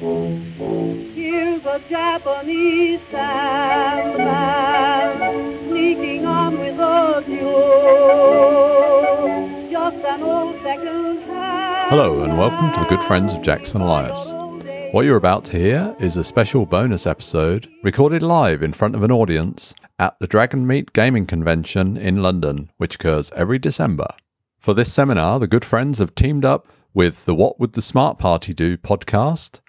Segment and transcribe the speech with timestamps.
[0.00, 4.38] Here's a Japanese sandman
[5.68, 8.70] sneaking on with a mule.
[9.70, 11.90] Just an old second hand.
[11.90, 14.32] Hello, and welcome to the good friends of Jackson Elias.
[14.92, 19.02] What you're about to hear is a special bonus episode recorded live in front of
[19.02, 24.08] an audience at the Dragonmeet Gaming Convention in London, which occurs every December.
[24.60, 28.18] For this seminar, the good friends have teamed up with the What Would the Smart
[28.18, 29.60] Party Do podcast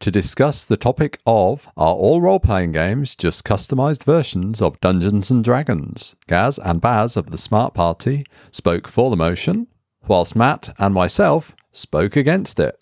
[0.00, 5.30] to discuss the topic of Are all role playing games just customized versions of Dungeons
[5.30, 6.16] and Dragons?
[6.26, 9.66] Gaz and Baz of the Smart Party spoke for the motion,
[10.08, 12.76] whilst Matt and myself spoke against it.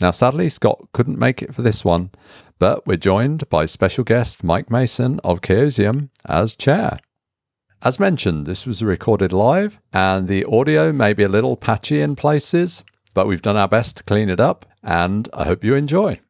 [0.00, 2.10] Now, sadly, Scott couldn't make it for this one,
[2.58, 6.98] but we're joined by special guest Mike Mason of Chaosium as chair.
[7.82, 12.16] As mentioned, this was recorded live, and the audio may be a little patchy in
[12.16, 12.84] places,
[13.14, 16.20] but we've done our best to clean it up, and I hope you enjoy.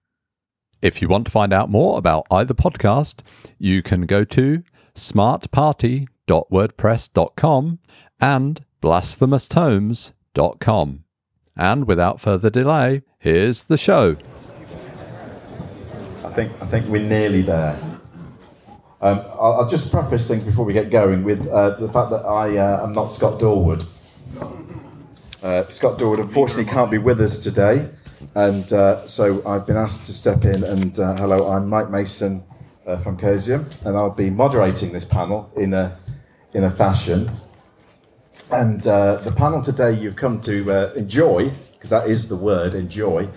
[0.80, 3.22] If you want to find out more about either podcast,
[3.58, 4.62] you can go to
[4.94, 7.78] smartparty.wordpress.com
[8.20, 11.04] and blasphemoustomes.com.
[11.56, 14.16] And without further delay, here's the show.
[16.24, 17.76] I think I think we're nearly there.
[19.00, 22.24] Um, I'll, I'll just preface things before we get going with uh, the fact that
[22.24, 23.84] I uh, am not Scott Dorward.
[25.42, 27.88] Uh, Scott Dorward unfortunately can't be with us today,
[28.38, 30.62] and uh, so I've been asked to step in.
[30.62, 32.44] And uh, hello, I'm Mike Mason
[32.86, 35.98] uh, from Chaosium, and I'll be moderating this panel in a
[36.54, 37.28] in a fashion.
[38.52, 42.74] And uh, the panel today you've come to uh, enjoy, because that is the word,
[42.74, 43.28] enjoy.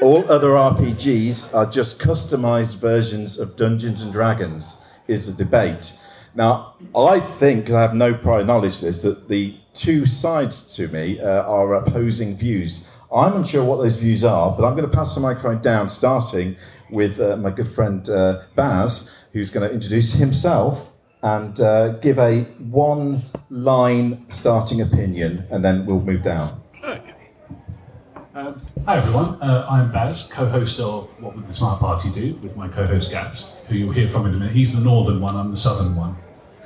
[0.00, 5.98] All other RPGs are just customized versions of Dungeons and Dragons, is a debate.
[6.34, 10.88] Now, I think I have no prior knowledge of this, that the two sides to
[10.88, 12.90] me uh, are opposing views.
[13.12, 16.56] I'm unsure what those views are, but I'm going to pass the microphone down, starting
[16.90, 22.18] with uh, my good friend uh, Baz, who's going to introduce himself and uh, give
[22.18, 26.60] a one line starting opinion, and then we'll move down.
[26.82, 27.14] Okay.
[28.34, 32.56] Um, hi everyone, uh, I'm Baz, co-host of What Would the Smart Party Do with
[32.56, 34.52] my co-host Gaz, who you'll hear from in a minute.
[34.52, 36.16] He's the northern one, I'm the southern one.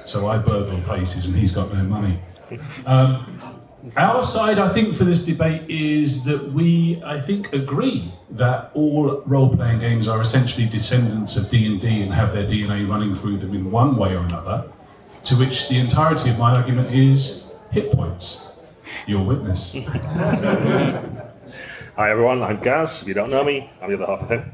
[0.07, 2.19] So I burgle places and he's got no money.
[2.87, 3.40] Um,
[3.97, 9.23] our side, I think, for this debate is that we, I think, agree that all
[9.27, 13.71] role-playing games are essentially descendants of D&D and have their DNA running through them in
[13.71, 14.71] one way or another,
[15.25, 18.53] to which the entirety of my argument is hit points.
[19.07, 19.77] Your witness.
[21.97, 23.03] Hi everyone, I'm Gaz.
[23.03, 24.53] If you don't know me, I'm the other half of him.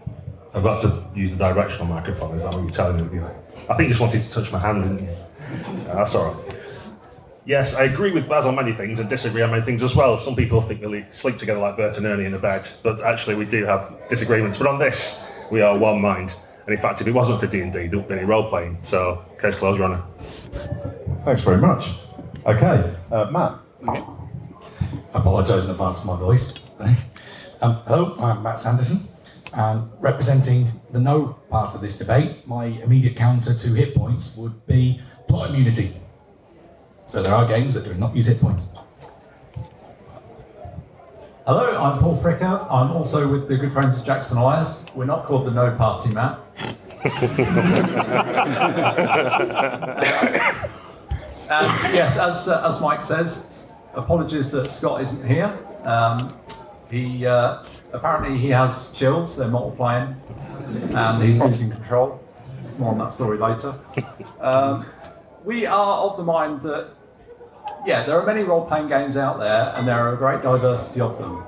[0.54, 3.20] I've got to use the directional microphone, is that what you're telling me?
[3.68, 5.08] I think you just wanted to touch my hand, didn't you?
[5.08, 6.45] Yeah, that's alright.
[7.46, 10.16] Yes, I agree with Baz on many things and disagree on many things as well.
[10.16, 13.36] Some people think we sleep together like Bert and Ernie in a bed, but actually
[13.36, 14.58] we do have disagreements.
[14.58, 16.34] But on this, we are one mind.
[16.66, 18.78] And in fact, if it wasn't for D&D, there wouldn't be any role-playing.
[18.82, 20.02] So, case closed, runner.
[21.24, 22.00] Thanks very much.
[22.44, 23.60] Okay, uh, Matt.
[23.86, 24.04] I
[25.14, 26.52] apologise in advance for my voice.
[27.60, 33.14] Um, hello, I'm Matt Sanderson, and representing the no part of this debate, my immediate
[33.14, 35.90] counter to hit points would be plot immunity.
[37.08, 38.68] So there are games that do not use hit points.
[41.46, 42.66] Hello, I'm Paul Fricker.
[42.70, 44.86] I'm also with the good friends of Jackson Elias.
[44.96, 46.40] We're not called the No Party, Matt.
[47.04, 47.12] and
[51.94, 55.56] yes, as, uh, as Mike says, apologies that Scott isn't here.
[55.84, 56.36] Um,
[56.90, 57.62] he uh,
[57.92, 59.36] apparently he has chills.
[59.36, 60.16] They're multiplying,
[60.94, 62.20] and he's losing control.
[62.78, 63.72] More on that story later.
[64.40, 64.84] Um,
[65.44, 66.88] we are of the mind that
[67.86, 71.18] yeah, there are many role-playing games out there, and there are a great diversity of
[71.18, 71.44] them,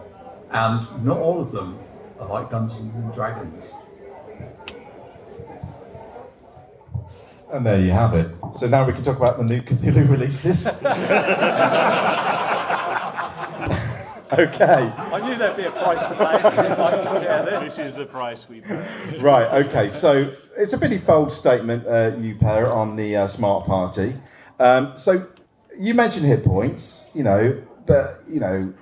[0.51, 1.79] and not all of them
[2.21, 3.75] are like Dungeons and Dragons.
[7.51, 8.31] And there you have it.
[8.53, 10.67] So now we can talk about the new Cthulhu releases.
[14.39, 14.93] okay.
[14.97, 16.25] I knew there'd be a price to pay.
[16.25, 17.77] I didn't like to share this.
[17.77, 19.19] This is the price we pay.
[19.19, 19.89] Right, okay.
[19.89, 24.15] So it's a pretty bold statement, uh, you pair, on the uh, smart party.
[24.61, 25.27] Um, so
[25.79, 28.75] you mentioned hit points, you know, but, you know,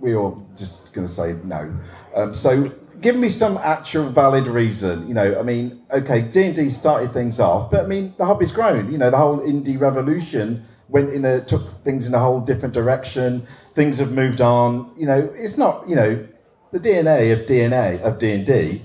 [0.00, 1.76] we're all just going to say no.
[2.14, 5.06] Um, so give me some actual valid reason.
[5.08, 8.24] You know, I mean, okay, D and D started things off, but I mean, the
[8.24, 8.90] hobby's grown.
[8.90, 12.74] You know, the whole indie revolution went in a took things in a whole different
[12.74, 13.46] direction.
[13.74, 14.92] Things have moved on.
[14.96, 15.88] You know, it's not.
[15.88, 16.28] You know,
[16.72, 18.82] the DNA of DNA of D and D.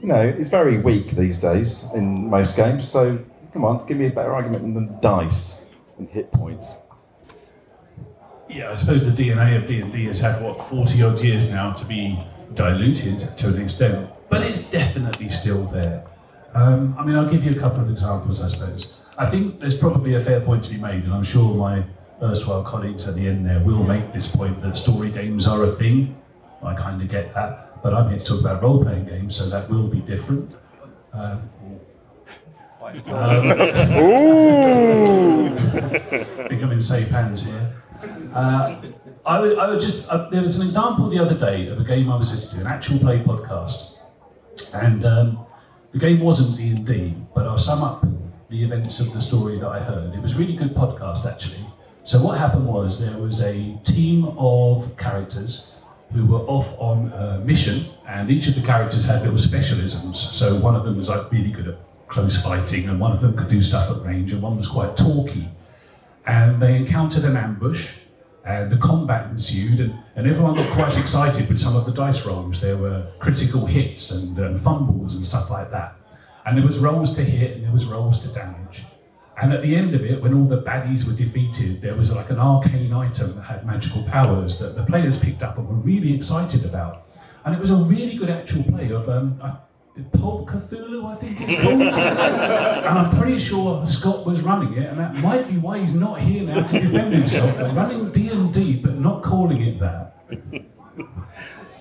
[0.00, 2.86] You know, is very weak these days in most games.
[2.86, 3.18] So
[3.52, 5.63] come on, give me a better argument than dice
[5.98, 6.78] and hit points.
[8.48, 11.86] Yeah, I suppose the DNA of D&D has had, what, 40 odd years now to
[11.86, 12.22] be
[12.54, 16.04] diluted to an extent, but it's definitely still there.
[16.54, 18.94] Um, I mean, I'll give you a couple of examples, I suppose.
[19.16, 21.84] I think there's probably a fair point to be made, and I'm sure my
[22.22, 25.72] erstwhile colleagues at the end there will make this point that story games are a
[25.76, 26.16] thing.
[26.62, 29.48] I kind of get that, but I'm here to talk about role playing games, so
[29.50, 30.56] that will be different.
[31.12, 31.50] Um,
[32.84, 32.92] I
[36.48, 37.72] think I'm in safe hands here.
[38.34, 38.76] Uh,
[39.24, 41.84] I would, I would just, uh, there was an example the other day of a
[41.84, 44.00] game I was listening to, an actual play podcast.
[44.74, 45.46] And um,
[45.92, 48.04] the game wasn't D&D, but I'll sum up
[48.50, 50.14] the events of the story that I heard.
[50.14, 51.64] It was a really good podcast, actually.
[52.02, 55.76] So what happened was there was a team of characters
[56.12, 60.16] who were off on a mission, and each of the characters had little specialisms.
[60.16, 61.78] So one of them was like really good at
[62.14, 64.96] close fighting, and one of them could do stuff at range, and one was quite
[64.96, 65.48] talky.
[66.26, 67.90] And they encountered an ambush,
[68.46, 72.24] and the combat ensued, and, and everyone got quite excited with some of the dice
[72.24, 72.60] rolls.
[72.60, 75.96] There were critical hits and, and fumbles and stuff like that.
[76.46, 78.84] And there was rolls to hit, and there was rolls to damage.
[79.42, 82.30] And at the end of it, when all the baddies were defeated, there was like
[82.30, 86.14] an arcane item that had magical powers that the players picked up and were really
[86.14, 87.08] excited about.
[87.44, 89.40] And it was a really good actual play of um,
[90.12, 91.80] Pulp Cthulhu, I think it's called.
[91.82, 96.20] and I'm pretty sure Scott was running it, and that might be why he's not
[96.20, 97.56] here now to defend himself.
[97.56, 100.16] They're running D&D, but not calling it that.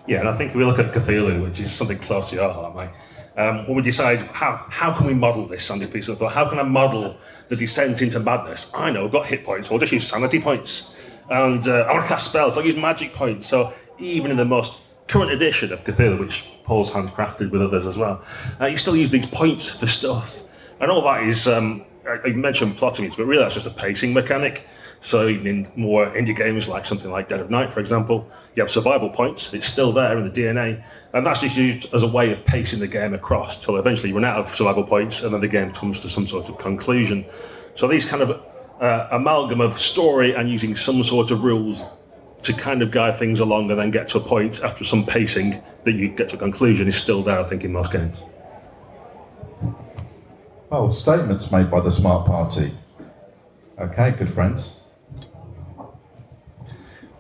[0.06, 2.52] Yeah, and I think if we look at Cthulhu, which is something close to your
[2.52, 2.90] heart, mate,
[3.36, 6.48] um, when we decide how, how can we model this Sandy piece of thought, how
[6.48, 7.18] can I model
[7.48, 8.72] the descent into madness?
[8.76, 10.92] I know I've got hit points, so I'll just use sanity points.
[11.30, 13.48] And uh, I want to cast spells, I'll use magic points.
[13.48, 14.82] So even in the most
[15.14, 18.24] current edition of Cthulhu, which Paul's handcrafted with others as well,
[18.60, 20.42] uh, you still use these points for stuff.
[20.80, 24.12] And all that is, um, I, I mentioned plotting, but really that's just a pacing
[24.16, 24.66] mechanic.
[25.02, 28.64] So even in more indie games like something like Dead of Night, for example, you
[28.64, 29.54] have survival points.
[29.54, 30.84] It's still there in the DNA,
[31.14, 34.16] and that's just used as a way of pacing the game across till eventually you
[34.16, 37.24] run out of survival points, and then the game comes to some sort of conclusion.
[37.76, 38.42] So these kind of
[38.82, 41.84] uh, amalgam of story and using some sort of rules
[42.44, 45.62] to kind of guide things along, and then get to a point after some pacing
[45.84, 47.40] that you get to a conclusion is still there.
[47.40, 48.18] I think in most games.
[50.70, 52.72] Well, statements made by the smart party.
[53.80, 54.88] Okay, good friends.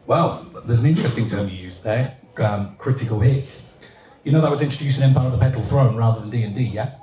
[0.08, 3.86] Well, there's an interesting term you used there, um, critical hits.
[4.24, 6.96] You know that was introduced in Empire of the Petal Throne rather than D&D, yeah?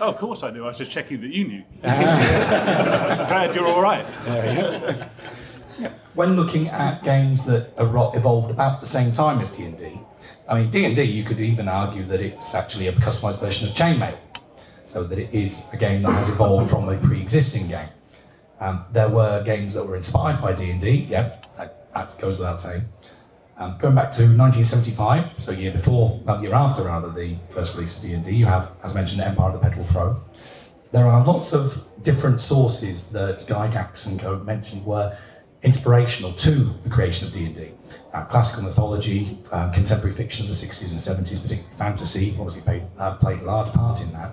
[0.00, 0.64] Oh, of course I knew.
[0.64, 1.62] I was just checking that you knew.
[1.82, 4.04] Glad you're all right.
[6.14, 9.98] When looking at games that evolved about the same time as D&D,
[10.48, 14.16] I mean, D&D, you could even argue that it's actually a customized version of Chainmail,
[14.84, 17.88] so that it is a game that has evolved from a pre-existing game.
[18.60, 22.82] Um, there were games that were inspired by D&D, yep, that, that goes without saying.
[23.58, 27.74] Um, going back to 1975, so a year before, a year after rather, the first
[27.74, 30.20] release of D&D, you have, as mentioned, Empire of the Petal Throne.
[30.90, 35.16] There are lots of different sources that Gygax and Co mentioned were
[35.62, 36.50] inspirational to
[36.82, 37.70] the creation of D&D.
[38.12, 42.82] Uh, classical mythology, uh, contemporary fiction of the 60s and 70s, particularly fantasy, obviously played,
[42.98, 44.32] uh, played a large part in that.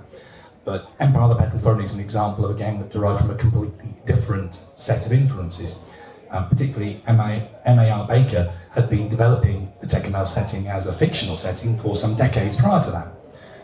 [0.66, 3.32] But Empire of the Petal Throne is an example of a game that derived from
[3.32, 5.94] a completely different set of influences.
[6.32, 8.08] Um, particularly, M.A.R.
[8.08, 12.80] Barker had been developing the Tekumel setting as a fictional setting for some decades prior
[12.82, 13.08] to that.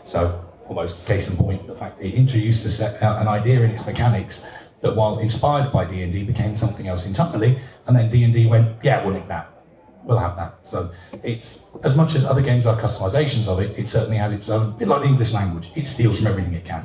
[0.02, 3.70] So, almost case in point, the fact that he introduced set, uh, an idea in
[3.70, 4.52] its mechanics
[4.86, 9.20] that, while inspired by D&D, became something else entirely, and then D&D went, yeah, we'll
[9.28, 9.50] that.
[10.04, 10.54] We'll have that.
[10.62, 10.90] So
[11.24, 14.76] it's as much as other games are customizations of it, it certainly has its own.
[14.78, 16.84] bit like the English language, it steals from everything it can.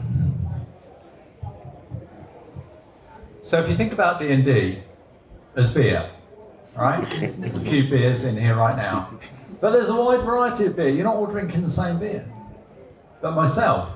[3.43, 4.79] So if you think about D and D
[5.55, 6.10] as beer,
[6.75, 7.03] right?
[7.38, 9.12] There's a few beers in here right now,
[9.60, 10.89] but there's a wide variety of beer.
[10.89, 12.25] You're not all drinking the same beer.
[13.22, 13.89] But myself,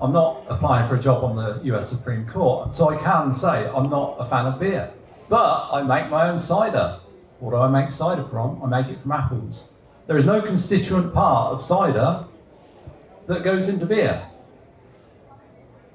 [0.00, 1.88] I'm not applying for a job on the U.S.
[1.88, 4.92] Supreme Court, so I can say I'm not a fan of beer.
[5.28, 7.00] But I make my own cider.
[7.40, 8.62] What do I make cider from?
[8.62, 9.72] I make it from apples.
[10.06, 12.24] There is no constituent part of cider
[13.26, 14.28] that goes into beer.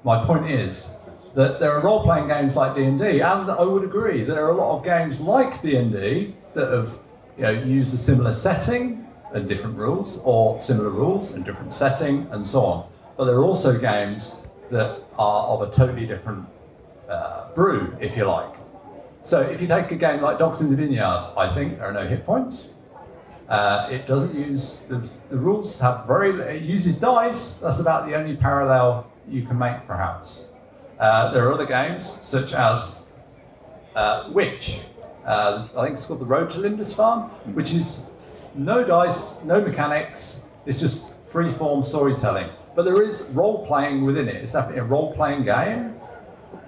[0.04, 0.94] My point is
[1.34, 4.56] that there are role-playing games like D&D, and I would agree that there are a
[4.56, 6.98] lot of games like D&D that have
[7.38, 12.26] you know, used a similar setting and different rules, or similar rules and different setting,
[12.32, 12.91] and so on.
[13.16, 16.46] But there are also games that are of a totally different
[17.08, 18.54] uh, brew, if you like.
[19.22, 21.92] So if you take a game like Dogs in the Vineyard, I think there are
[21.92, 22.74] no hit points.
[23.48, 24.96] Uh, it doesn't use the,
[25.28, 27.60] the rules have very it uses dice.
[27.60, 30.48] That's about the only parallel you can make, perhaps.
[30.98, 33.04] Uh, there are other games such as
[33.94, 34.80] uh, Witch.
[35.24, 38.14] Uh, I think it's called the Road to Lindisfarne, which is
[38.54, 40.48] no dice, no mechanics.
[40.66, 42.48] It's just free form storytelling.
[42.74, 44.36] But there is role playing within it.
[44.36, 45.94] It's definitely a role playing game.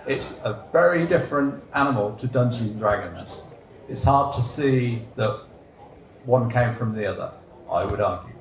[0.06, 3.54] It's a very different animal to Dungeons and Dragons.
[3.88, 5.40] It's hard to see that
[6.24, 7.30] one came from the other,
[7.70, 8.32] I would argue.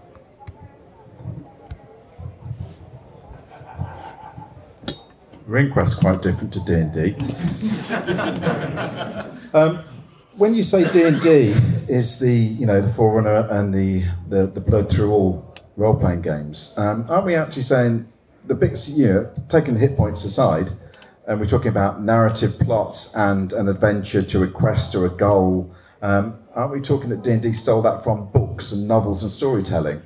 [5.47, 7.15] RuneQuest's quite different to D and D.
[9.55, 9.77] Um,
[10.35, 11.53] When you say D and D
[11.87, 16.21] is the you know the forerunner and the the, the blood through all role playing
[16.21, 18.07] games, um, aren't we actually saying
[18.45, 20.71] the bits you know taking the hit points aside,
[21.27, 25.73] and we're talking about narrative plots and an adventure to a quest or a goal?
[26.01, 29.31] Um, aren't we talking that D and D stole that from books and novels and
[29.31, 30.01] storytelling?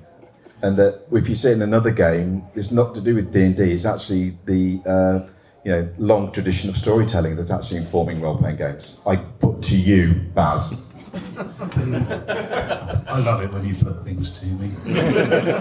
[0.61, 3.55] and that if you see in another game, it's not to do with D and
[3.55, 3.71] D.
[3.71, 5.29] It's actually the uh,
[5.63, 9.03] you know long tradition of storytelling that's actually informing role playing games.
[9.05, 10.86] I put to you, Baz.
[13.07, 14.71] I love it when you put things to me.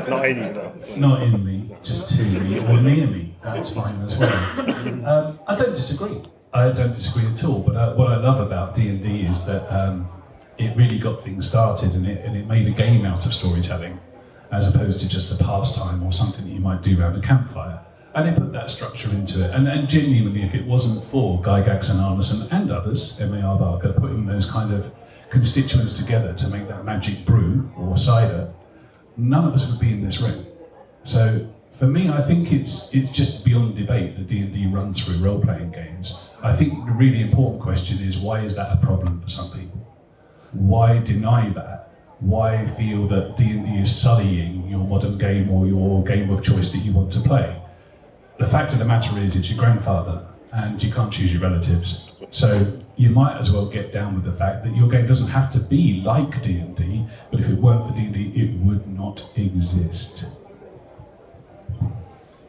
[0.09, 0.73] Not in you, though.
[0.97, 3.35] Not in me, just to me or near me.
[3.43, 5.09] That's fine as well.
[5.09, 6.21] Um, I don't disagree.
[6.53, 7.61] I don't disagree at all.
[7.63, 10.09] But uh, what I love about D and D is that um,
[10.59, 13.99] it really got things started, and it, and it made a game out of storytelling,
[14.53, 17.81] as opposed to just a pastime or something that you might do around a campfire.
[18.15, 19.55] And it put that structure into it.
[19.55, 23.59] And, and genuinely, if it wasn't for Gygax and Arneson and others, M.A.R.
[23.59, 24.95] Barker, putting those kind of
[25.37, 28.51] constituents together to make that magic brew or cider,
[29.19, 30.47] none of us would be in this room.
[31.05, 35.05] So for me, I think it's it's just beyond debate that D and D runs
[35.05, 36.07] through role playing games.
[36.43, 39.81] I think the really important question is why is that a problem for some people?
[40.53, 41.93] Why deny that?
[42.21, 46.43] Why feel that D and D is sullying your modern game or your game of
[46.43, 47.61] choice that you want to play?
[48.39, 52.11] The fact of the matter is, it's your grandfather, and you can't choose your relatives.
[52.31, 55.53] So you might as well get down with the fact that your game doesn't have
[55.53, 58.55] to be like D and D, but if it weren't for D and D, it
[58.61, 60.27] would not exist.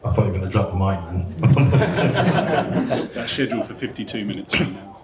[0.04, 3.08] I thought you were going to drop the mic then.
[3.14, 4.96] That's scheduled for 52 minutes from now.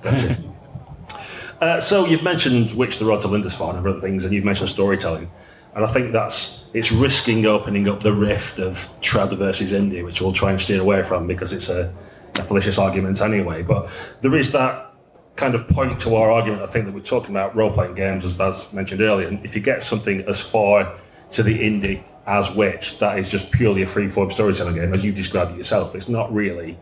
[1.60, 4.70] Uh, so you've mentioned Witch the Road to Lindisfarne and other things, and you've mentioned
[4.70, 5.30] storytelling,
[5.74, 10.20] and I think that's it's risking opening up the rift of trad versus indie, which
[10.20, 11.94] we'll try and steer away from because it's a,
[12.36, 13.62] a fallacious argument anyway.
[13.62, 13.88] But
[14.20, 14.93] there is that
[15.36, 16.62] kind of point to our argument.
[16.62, 19.54] I think that we're talking about role playing games, as Baz mentioned earlier, and if
[19.54, 20.96] you get something as far
[21.32, 25.04] to the indie as Witch, that is just purely a free form storytelling game, as
[25.04, 25.94] you described it yourself.
[25.94, 26.78] It's not really.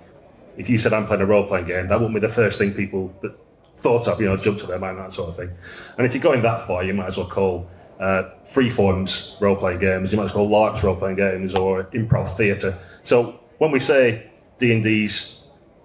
[0.57, 2.75] If you said I'm playing a role playing game, that wouldn't be the first thing
[2.75, 3.35] people that
[3.77, 5.51] thought of, you know, jump to their mind, that sort of thing.
[5.97, 7.69] And if you're going that far, you might as well call
[7.99, 11.85] uh, freeforms role playing games, you might as well call LARPs role playing games or
[11.85, 12.79] improv theatre.
[13.03, 15.42] So when we say D and D's,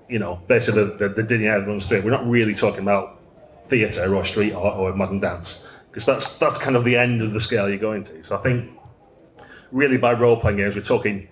[0.09, 3.19] you know, basically the, the, the Disney through, it, we're not really talking about
[3.65, 7.33] theatre or street art or modern dance because that's that's kind of the end of
[7.33, 8.23] the scale you're going to.
[8.23, 8.71] So I think
[9.71, 11.27] really by role playing games, we're talking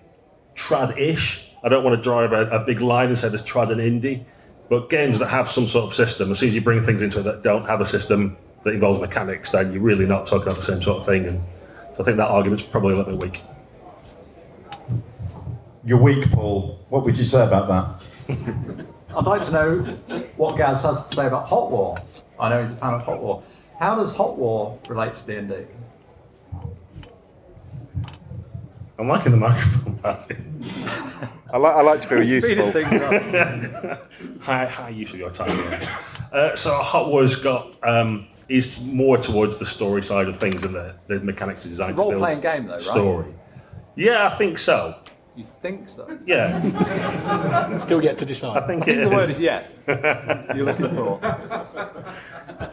[0.54, 1.50] trad ish.
[1.62, 4.24] I don't want to drive a, a big line and say there's trad and indie,
[4.68, 7.20] but games that have some sort of system, as soon as you bring things into
[7.20, 10.56] it that don't have a system that involves mechanics, then you're really not talking about
[10.56, 11.26] the same sort of thing.
[11.26, 11.42] And
[11.94, 13.42] so I think that argument's probably a little bit weak.
[15.84, 16.84] You're weak, Paul.
[16.88, 18.08] What would you say about that?
[18.28, 19.78] I'd like to know
[20.36, 21.96] what Gaz has to say about Hot War.
[22.38, 23.42] I know he's a fan of Hot War.
[23.78, 25.64] How does Hot War relate to D&D?
[28.98, 30.64] I'm liking the microphone passing.
[31.52, 32.72] I like, I like to feel Speeding useful.
[32.72, 34.12] things up.
[34.42, 35.50] High, high use of your time.
[35.50, 35.98] Yeah.
[36.32, 40.74] Uh, so Hot War's got um, is more towards the story side of things and
[40.74, 42.82] the, the mechanics are designed to build Role-playing game, though, right?
[42.82, 43.34] story.
[43.96, 44.98] Yeah, I think so.
[45.36, 46.18] You think so?
[46.24, 48.66] Yeah, Still yet to I decide.
[48.66, 49.36] think I it think the word is.
[49.36, 49.82] is yes.
[49.86, 51.20] You're looking for.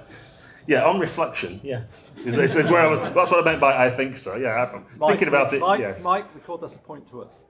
[0.66, 1.60] Yeah, on reflection.
[1.62, 1.82] Yeah,
[2.26, 4.38] is this, is where I was, that's what I meant by I think so.
[4.38, 5.60] Yeah, I'm thinking about it.
[5.60, 7.44] Mike, yes, Mike, record that's a point to us.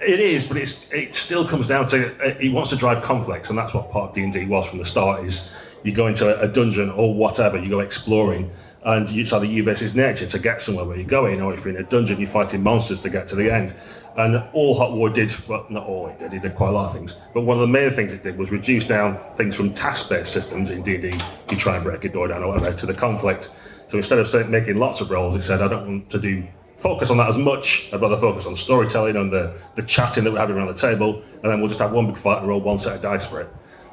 [0.00, 3.50] It is, but it's it still comes down to uh, he wants to drive conflicts,
[3.50, 5.24] and that's what part of D and D was from the start.
[5.24, 8.50] Is you go into a, a dungeon or whatever, you go exploring,
[8.84, 11.74] and it's either you versus nature to get somewhere where you're going, or if you're
[11.74, 13.74] in a dungeon, you're fighting monsters to get to the end.
[14.16, 16.86] And all Hot War did, well, not all it did, it did quite a lot
[16.86, 19.72] of things, but one of the main things it did was reduce down things from
[19.72, 21.18] task-based systems in D&D,
[21.50, 23.50] you try and break a door down or whatever, to the conflict.
[23.88, 27.10] So instead of making lots of rolls, it said, I don't want to do focus
[27.10, 27.92] on that as much.
[27.92, 31.22] I'd rather focus on storytelling and the, the chatting that we're having around the table,
[31.42, 33.40] and then we'll just have one big fight and roll one set of dice for
[33.40, 33.48] it.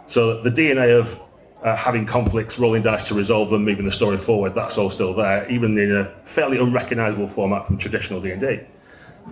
[0.08, 1.20] So the DNA of
[1.64, 5.14] uh, having conflicts, rolling dice to resolve them, moving the story forward, that's all still
[5.14, 8.62] there, even in a fairly unrecognisable format from traditional D&D.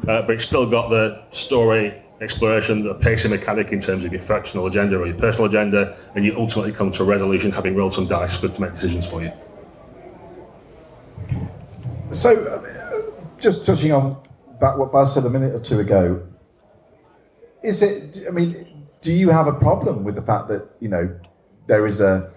[0.07, 4.21] Uh, but it's still got the story exploration, the pacing mechanic in terms of your
[4.21, 7.93] factional agenda or your personal agenda, and you ultimately come to a resolution having rolled
[7.93, 9.31] some dice for, to make decisions for you.
[12.11, 14.21] So, uh, just touching on
[14.59, 16.27] back what Baz said a minute or two ago,
[17.63, 18.25] is it?
[18.27, 21.17] I mean, do you have a problem with the fact that you know
[21.69, 22.29] there is a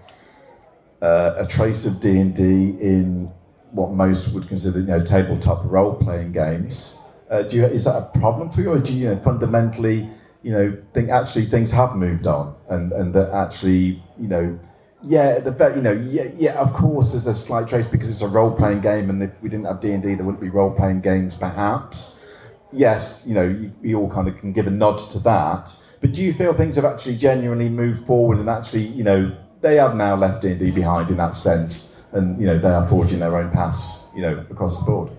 [1.00, 3.32] uh, a trace of D and D in
[3.72, 7.02] what most would consider you know tabletop role playing games?
[7.28, 10.08] Uh, do you, is that a problem for you, or do you, you know, fundamentally
[10.42, 14.58] you know think actually things have moved on and and that actually you know
[15.04, 16.60] yeah, the you know, yeah, yeah.
[16.60, 19.66] Of course, there's a slight trace because it's a role-playing game, and if we didn't
[19.66, 22.24] have D and D, there wouldn't be role-playing games, perhaps.
[22.72, 25.74] Yes, you know, you, you all kind of can give a nod to that.
[26.02, 29.76] But do you feel things have actually genuinely moved forward, and actually, you know, they
[29.76, 32.86] have now left D and D behind in that sense, and you know, they are
[32.86, 35.10] forging their own paths, you know, across the board.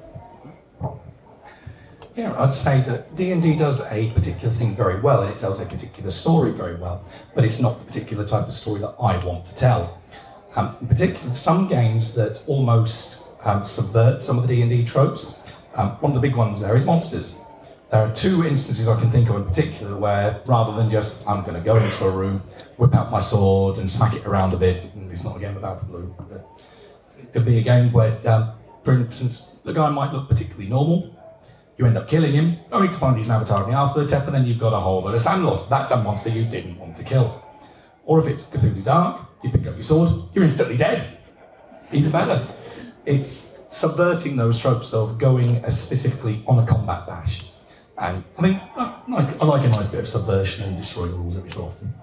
[2.16, 6.12] Yeah, I'd say that D&D does a particular thing very well, it tells a particular
[6.12, 9.56] story very well, but it's not the particular type of story that I want to
[9.56, 10.00] tell.
[10.56, 15.42] Um, in particular, some games that almost um, subvert some of the D&D tropes.
[15.74, 17.43] Um, one of the big ones there is monsters.
[17.94, 21.44] There are two instances I can think of in particular where, rather than just I'm
[21.44, 22.40] going to go into a room,
[22.78, 25.56] whip out my sword, and smack it around a bit, and it's not a game
[25.56, 26.44] of Alpha Blue, but
[27.20, 31.16] it could be a game where, um, for instance, the guy might look particularly normal,
[31.78, 34.26] you end up killing him, only to find he's an avatar in the Alpha Tep,
[34.26, 35.70] and then you've got a whole lot of Sandloss.
[35.70, 37.46] That's a monster you didn't want to kill.
[38.06, 41.20] Or if it's Cthulhu Dark, you pick up your sword, you're instantly dead.
[41.92, 42.48] Even better.
[43.06, 47.53] It's subverting those tropes of going uh, specifically on a combat bash.
[48.04, 51.38] And I mean, I like, I like a nice bit of subversion and destroying rules
[51.38, 51.94] every so often.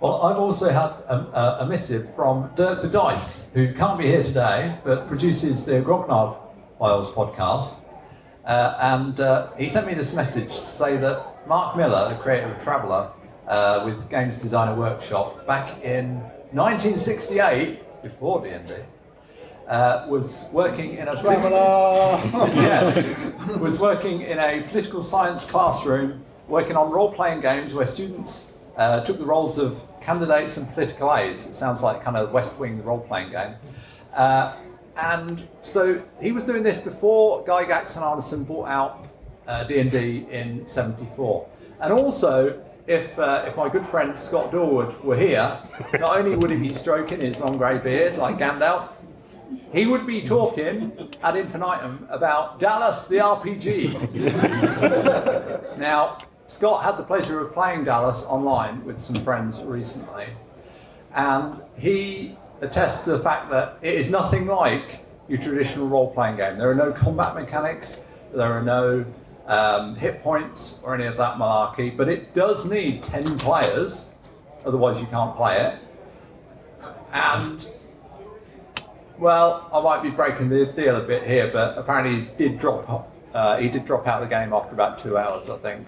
[0.00, 4.24] Well, I've also had a, a, missive from Dirk the Dice, who can't be here
[4.24, 6.38] today, but produces the Grognard
[6.78, 7.80] Files podcast.
[8.46, 12.50] Uh, and uh, he sent me this message to say that Marc Miller, the creator
[12.50, 13.10] of Traveller,
[13.46, 16.20] uh, with Games Designer Workshop, back in
[16.52, 18.72] 1968, before D&D,
[19.70, 21.24] uh, was working in a yes,
[23.60, 29.18] was working in a political science classroom, working on role-playing games where students uh, took
[29.18, 31.46] the roles of candidates and political aides.
[31.46, 33.54] It sounds like kind of West Wing role-playing game.
[34.12, 34.56] Uh,
[34.96, 39.06] and so he was doing this before Gygax and Arneson bought out
[39.46, 41.48] uh, D&D in 74.
[41.80, 45.60] And also, if, uh, if my good friend Scott Dorward were here,
[45.92, 48.88] not only would he be stroking his long grey beard like Gandalf,
[49.72, 54.18] he would be talking ad infinitum about Dallas the RPG.
[55.78, 60.26] now, Scott had the pleasure of playing Dallas online with some friends recently,
[61.14, 66.36] and he attests to the fact that it is nothing like your traditional role playing
[66.36, 66.58] game.
[66.58, 69.04] There are no combat mechanics, there are no
[69.46, 74.14] um, hit points or any of that malarkey, but it does need 10 players,
[74.66, 75.78] otherwise, you can't play it.
[77.12, 77.68] And
[79.20, 83.14] well, I might be breaking the deal a bit here, but apparently he did drop.
[83.34, 85.86] Uh, he did drop out of the game after about two hours, I think.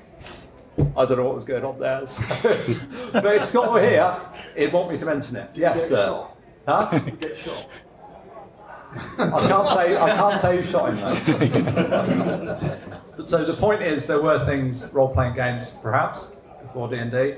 [0.96, 2.06] I don't know what was going on there.
[2.06, 2.22] So.
[3.12, 4.20] but if Scott were here,
[4.56, 5.50] he'd want me to mention it.
[5.54, 6.06] Yes, sir.
[6.06, 6.38] Shot.
[6.66, 6.98] Huh?
[7.20, 7.68] Get shot.
[9.18, 12.78] I can't say I can't say who shot him though.
[13.16, 17.36] but so the point is, there were things role-playing games, perhaps before D and D.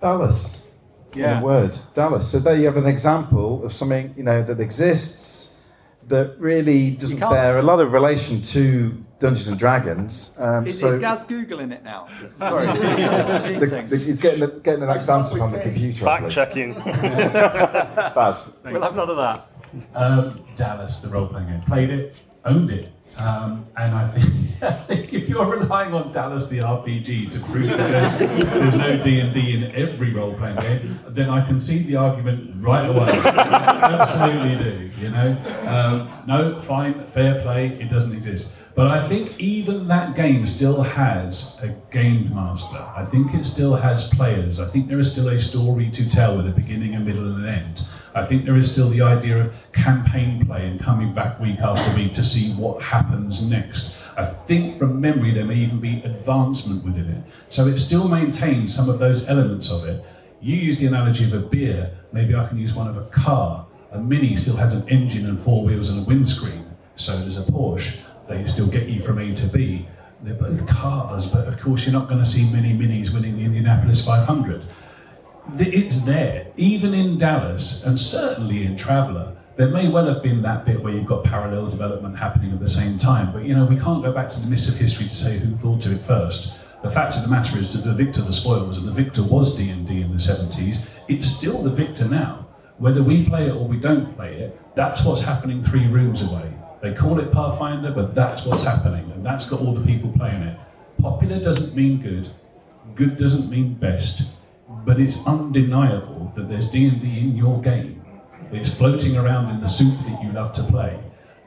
[0.00, 0.69] Dallas.
[1.14, 1.38] Yeah.
[1.38, 2.30] In a word, Dallas.
[2.30, 5.60] So there you have an example of something you know that exists
[6.08, 10.34] that really doesn't bear a lot of relation to Dungeons and Dragons.
[10.38, 12.08] Um, Is, so is Gaz googling it now?
[12.38, 12.66] Sorry,
[13.58, 13.88] the, cheating.
[13.88, 16.04] the, he's getting the, getting the next answer from the computer.
[16.04, 16.74] Fact checking.
[16.74, 18.46] Baz.
[18.64, 19.46] We'll have none of that.
[19.94, 24.72] Um, Dallas, the role playing game, played it, owned it, um, and I think, I
[24.72, 29.20] think if you're relying on Dallas the RPG to prove that there's, there's no D
[29.20, 33.10] and D in every role playing game, then I can see the argument right away.
[33.24, 35.36] Absolutely do, you know.
[35.66, 38.58] Um, no, fine, fair play, it doesn't exist.
[38.74, 42.78] But I think even that game still has a game master.
[42.96, 44.60] I think it still has players.
[44.60, 47.44] I think there is still a story to tell with a beginning, a middle, and
[47.44, 47.86] an end.
[48.14, 51.94] I think there is still the idea of campaign play and coming back week after
[51.96, 54.02] week to see what happens next.
[54.16, 57.24] I think from memory there may even be advancement within it.
[57.48, 60.04] So it still maintains some of those elements of it.
[60.40, 63.66] You use the analogy of a beer, maybe I can use one of a car.
[63.92, 66.66] A Mini still has an engine and four wheels and a windscreen.
[66.96, 68.00] So does a Porsche.
[68.28, 69.88] They still get you from A to B.
[70.22, 73.44] They're both cars, but of course you're not going to see many Minis winning the
[73.44, 74.64] Indianapolis 500
[75.58, 79.36] it's there, even in Dallas, and certainly in Traveller.
[79.56, 82.68] There may well have been that bit where you've got parallel development happening at the
[82.68, 85.16] same time, but you know we can't go back to the miss of history to
[85.16, 86.58] say who thought of it first.
[86.82, 89.56] The fact of the matter is that the victor the spoils, and the victor was
[89.56, 90.88] D and D in the 70s.
[91.08, 92.46] It's still the victor now.
[92.78, 96.50] Whether we play it or we don't play it, that's what's happening three rooms away.
[96.80, 100.42] They call it Pathfinder, but that's what's happening, and that's got all the people playing
[100.42, 100.58] it.
[101.02, 102.30] Popular doesn't mean good.
[102.94, 104.39] Good doesn't mean best,
[104.84, 108.02] but it's undeniable that there's D and D in your game.
[108.52, 110.98] It's floating around in the soup that you love to play,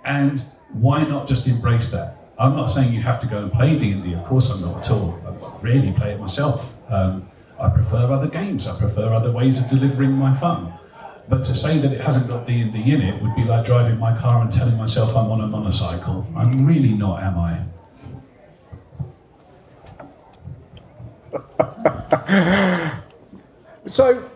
[0.06, 0.42] and
[0.74, 2.18] why not just embrace that?
[2.38, 4.90] I'm not saying you have to go and play D&D, of course I'm not at
[4.92, 5.20] all.
[5.26, 6.80] I rarely play it myself.
[6.92, 10.74] Um, I prefer other games, I prefer other ways of delivering my fun.
[11.30, 14.18] But to say that it hasn't got D&D in it would be like driving my
[14.18, 16.26] car and telling myself I'm on a motorcycle.
[16.36, 17.60] I'm really not, am I?
[23.86, 24.30] So,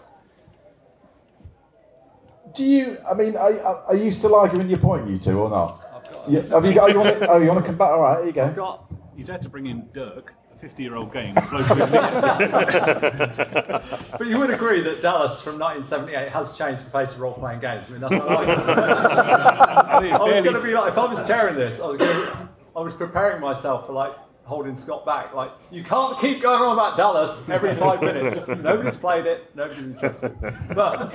[2.54, 2.98] do you?
[3.10, 5.82] I mean, are, are are you still arguing your point, you two, or not?
[6.28, 6.84] Yeah, have you got?
[6.90, 7.28] Oh, you want to?
[7.30, 7.90] Oh, you want to come back?
[7.90, 8.46] All right, here you go.
[8.46, 11.34] I've Got He's had to bring in Dirk, a 50 year old game.
[11.36, 13.82] floating in the-
[14.18, 17.60] But you would agree that Dallas from 1978 has changed the face of role playing
[17.62, 17.90] games.
[17.90, 21.26] I mean, that's not like I I was going to be like, if I was
[21.28, 24.14] chairing this, I was going to, I was preparing myself for like
[24.48, 25.34] holding Scott back.
[25.34, 28.48] Like, you can't keep going on about Dallas every five minutes.
[28.48, 29.56] Nobody's played it.
[29.56, 30.36] Nobody's interested.
[30.74, 31.14] But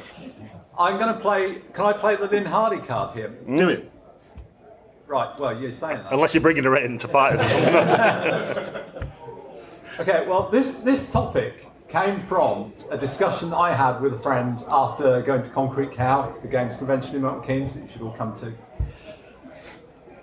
[0.79, 1.63] I'm going to play.
[1.73, 3.29] Can I play the Lynne Hardy card here?
[3.29, 3.91] Do it.
[5.07, 5.39] Right.
[5.39, 6.13] Well, you're saying that.
[6.13, 8.85] Unless you're bringing her into fighters or something.
[10.01, 15.21] Okay, well, this, this topic came from a discussion I had with a friend after
[15.21, 18.35] going to Concrete Cow, the games convention in Milton Keynes that you should all come
[18.41, 18.55] to.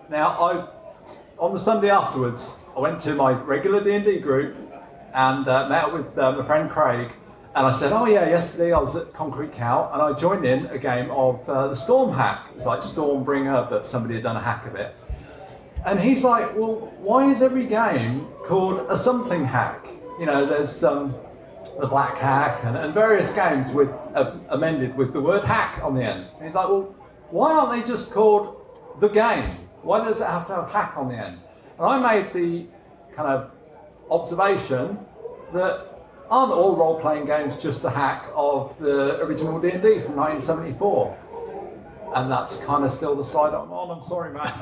[0.09, 0.67] Now, I,
[1.37, 4.55] on the Sunday afterwards, I went to my regular D&D group
[5.13, 7.11] and uh, met with uh, my friend Craig,
[7.55, 10.67] and I said, oh yeah, yesterday I was at Concrete Cow, and I joined in
[10.67, 12.45] a game of uh, the Storm Hack.
[12.55, 14.95] It's like Stormbringer, but somebody had done a hack of it.
[15.85, 19.87] And he's like, well, why is every game called a something hack?
[20.19, 21.15] You know, there's um,
[21.79, 25.95] the Black Hack and, and various games with uh, amended with the word hack on
[25.95, 26.27] the end.
[26.35, 26.95] And he's like, well,
[27.31, 28.55] why aren't they just called
[28.99, 29.57] the game?
[29.81, 31.39] Why does it have to have hack on the end?
[31.79, 32.67] And I made the
[33.15, 33.51] kind of
[34.11, 34.99] observation
[35.53, 35.85] that
[36.29, 41.17] aren't all role-playing games just a hack of the original D&D from 1974?
[42.15, 43.97] And that's kind of still the side I'm on.
[43.97, 44.51] I'm sorry, man.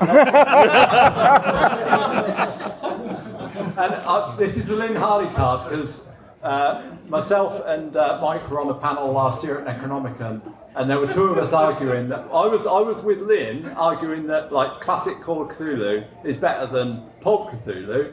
[3.76, 6.10] and uh, this is the Lynne Hardy card because
[6.44, 10.40] uh, myself and uh, Mike were on a panel last year at Necronomicon,
[10.76, 14.26] and there were two of us arguing that I was I was with Lynne arguing
[14.28, 18.12] that like classic Call of Cthulhu is better than Pulp Cthulhu,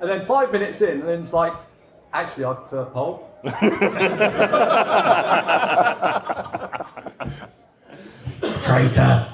[0.00, 1.54] and then five minutes in, Lynne's like,
[2.12, 3.28] actually I prefer Pulp.
[8.64, 9.28] Traitor.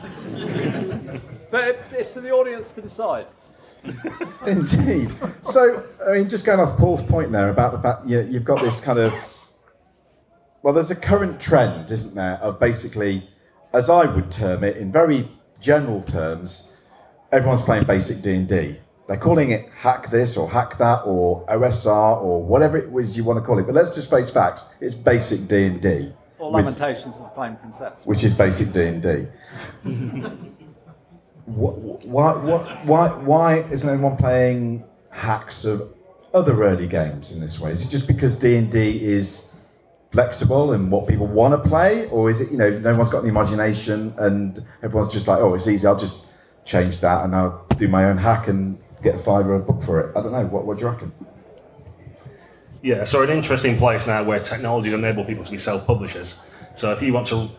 [1.51, 3.27] But it- it's for the audience to decide.
[4.47, 5.15] Indeed.
[5.43, 8.61] So, I mean, just going off Paul's point there about the fact you, you've got
[8.61, 9.15] this kind of
[10.69, 13.27] well, there's a current trend, isn't there, of basically,
[13.73, 15.27] as I would term it, in very
[15.61, 16.83] general terms,
[17.33, 18.77] everyone's playing basic D and D.
[19.07, 23.25] They're calling it hack this or hack that or OSR or whatever it was you
[23.25, 23.63] want to call it.
[23.65, 24.75] But let's just face facts.
[24.79, 28.05] It's basic D and D, Or Lamentations of the Flame Princess.
[28.05, 29.27] which is basic D and D.
[31.47, 31.73] Why,
[32.35, 32.35] why,
[32.85, 35.95] why, why isn't anyone playing hacks of
[36.35, 37.71] other early games in this way?
[37.71, 39.48] Is it just because D and D is
[40.11, 43.23] flexible and what people want to play, or is it you know no one's got
[43.23, 46.33] the imagination and everyone's just like, oh, it's easy, I'll just
[46.65, 50.01] change that and I'll do my own hack and get a fiver a book for
[50.01, 50.17] it.
[50.17, 50.47] I don't know.
[50.47, 51.13] What, what do you reckon?
[52.83, 56.37] Yeah, so an interesting place now where technologies enable people to be self-publishers.
[56.75, 57.51] So if you want to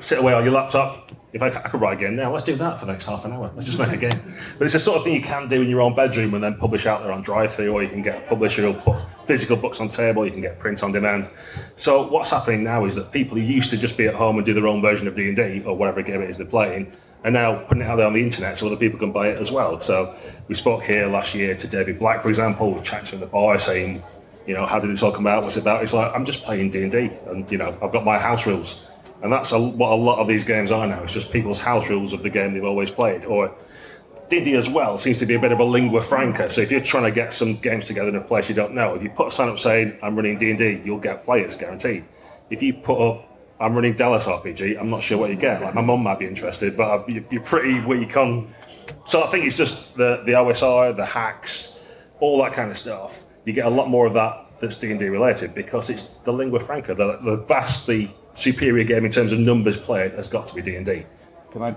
[0.00, 2.56] sit away on your laptop, if I, I could write a game now, let's do
[2.56, 3.50] that for the next half an hour.
[3.54, 4.34] Let's just make a game.
[4.58, 6.56] But it's the sort of thing you can do in your own bedroom and then
[6.56, 9.80] publish out there on drive-through, or you can get a publisher who'll put physical books
[9.80, 11.28] on table, you can get print on demand.
[11.76, 14.46] So what's happening now is that people who used to just be at home and
[14.46, 16.92] do their own version of D&D, or whatever game it is they're playing,
[17.24, 19.38] are now putting it out there on the internet so other people can buy it
[19.38, 19.78] as well.
[19.80, 23.58] So we spoke here last year to David Black, for example, chatted in the bar
[23.58, 24.02] saying,
[24.46, 25.42] you know, how did this all come about?
[25.42, 25.82] What's it about?
[25.82, 28.80] It's like, I'm just playing D&D and, you know, I've got my house rules.
[29.22, 31.02] And that's a, what a lot of these games are now.
[31.02, 33.24] It's just people's house rules of the game they've always played.
[33.24, 33.54] Or
[34.28, 36.50] D&D as well seems to be a bit of a lingua franca.
[36.50, 38.94] So if you're trying to get some games together in a place you don't know,
[38.94, 42.04] if you put a sign up saying, I'm running D&D, you'll get players, guaranteed.
[42.50, 43.24] If you put up,
[43.60, 45.60] I'm running Dallas RPG, I'm not sure what you get.
[45.62, 48.54] Like, my mum might be interested, but uh, you- you're pretty weak on...
[49.06, 51.76] So I think it's just the, the OSR, the hacks,
[52.20, 53.24] all that kind of stuff.
[53.44, 56.94] You get a lot more of that that's D&D related because it's the lingua franca.
[56.94, 61.04] The, the vastly superior game in terms of numbers played has got to be D&D.
[61.52, 61.76] Can I?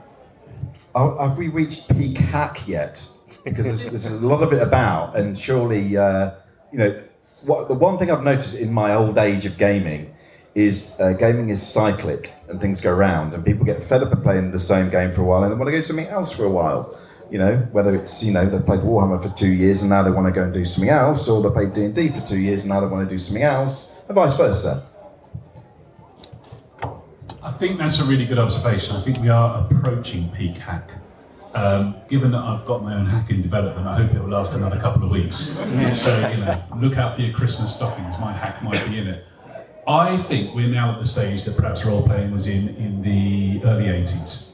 [0.94, 3.08] Oh, have we reached peak hack yet?
[3.46, 6.32] Because there's, there's a lot of it about, and surely uh,
[6.72, 7.04] you know,
[7.44, 10.16] what the one thing I've noticed in my old age of gaming
[10.54, 14.22] is uh, gaming is cyclic and things go round and people get fed up of
[14.22, 16.36] playing the same game for a while and they want to go do something else
[16.36, 16.98] for a while.
[17.32, 20.12] You know, whether it's you know they played Warhammer for two years and now they
[20.12, 22.38] want to go and do something else, or they played D and D for two
[22.38, 24.88] years and now they want to do something else, and vice versa.
[27.44, 28.98] I think that's a really good observation.
[28.98, 30.92] I think we are approaching peak hack.
[31.54, 34.54] Um, given that I've got my own hack in development, I hope it will last
[34.54, 35.58] another couple of weeks.
[35.96, 38.18] So, you know, look out for your Christmas stockings.
[38.20, 39.26] My hack might be in it.
[39.88, 43.62] I think we're now at the stage that perhaps role playing was in in the
[43.66, 44.51] early 80s,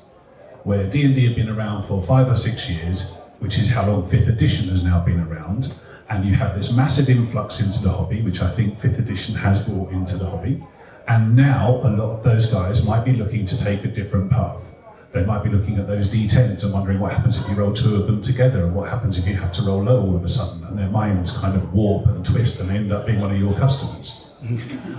[0.67, 4.27] where D&D had been around for five or six years, which is how long 5th
[4.27, 5.73] edition has now been around,
[6.09, 9.63] and you have this massive influx into the hobby, which I think 5th edition has
[9.63, 10.61] brought into the hobby.
[11.07, 14.77] And now a lot of those guys might be looking to take a different path.
[15.13, 17.95] They might be looking at those D10s and wondering what happens if you roll two
[17.95, 20.29] of them together, and what happens if you have to roll low all of a
[20.29, 23.39] sudden, and their minds kind of warp and twist and end up being one of
[23.39, 24.33] your customers.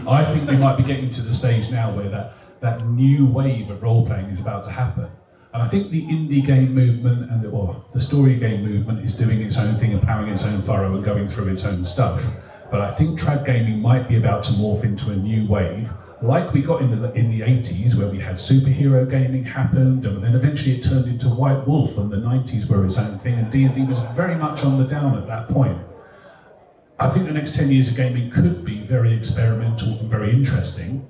[0.09, 3.69] I think we might be getting to the stage now where that, that new wave
[3.69, 5.11] of role playing is about to happen.
[5.55, 9.17] And I think the indie game movement and the, well, the story game movement is
[9.17, 12.37] doing its own thing and ploughing its own furrow and going through its own stuff.
[12.71, 16.53] But I think trad gaming might be about to morph into a new wave, like
[16.53, 20.35] we got in the in the 80s, where we had superhero gaming happened, and then
[20.35, 23.85] eventually it turned into White Wolf, and the 90s were its own thing, and D&D
[23.85, 25.79] was very much on the down at that point.
[27.01, 31.09] I think the next 10 years of gaming could be very experimental and very interesting.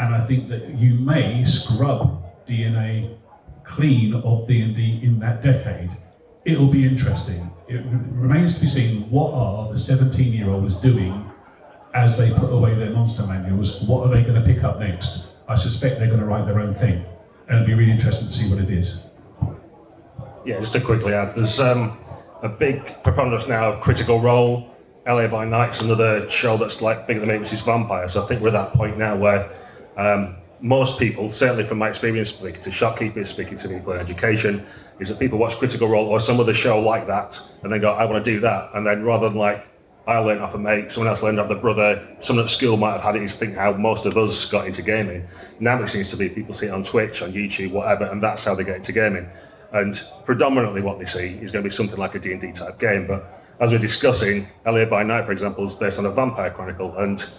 [0.00, 3.16] And I think that you may scrub DNA
[3.70, 5.90] clean of D&D in that decade.
[6.44, 7.50] It'll be interesting.
[7.68, 11.30] It remains to be seen what are the 17 year olds doing
[11.94, 13.80] as they put away their monster manuals.
[13.82, 15.28] What are they going to pick up next?
[15.48, 17.04] I suspect they're going to write their own thing.
[17.48, 19.00] And it'll be really interesting to see what it is.
[20.44, 21.98] Yeah, just to quickly add, there's um,
[22.42, 24.66] a big preponderance now of Critical Role.
[25.06, 28.06] LA by Night's another show that's like bigger than me, which is Vampire.
[28.08, 29.50] So I think we're at that point now where
[29.96, 34.66] um, most people, certainly from my experience speaking to shopkeepers, speaking to people in education,
[34.98, 37.92] is that people watch Critical Role or some other show like that and then go,
[37.92, 38.70] I want to do that.
[38.74, 39.66] And then rather than like,
[40.06, 42.92] I learned off a mate, someone else learned off their brother, someone at school might
[42.92, 45.26] have had it, is think how most of us got into gaming.
[45.60, 48.44] Now it seems to be people see it on Twitch, on YouTube, whatever, and that's
[48.44, 49.28] how they get into gaming.
[49.72, 53.06] And predominantly what they see is going to be something like a D&D type game,
[53.06, 56.96] but as we're discussing, LA by Night, for example, is based on a vampire chronicle,
[56.96, 57.30] and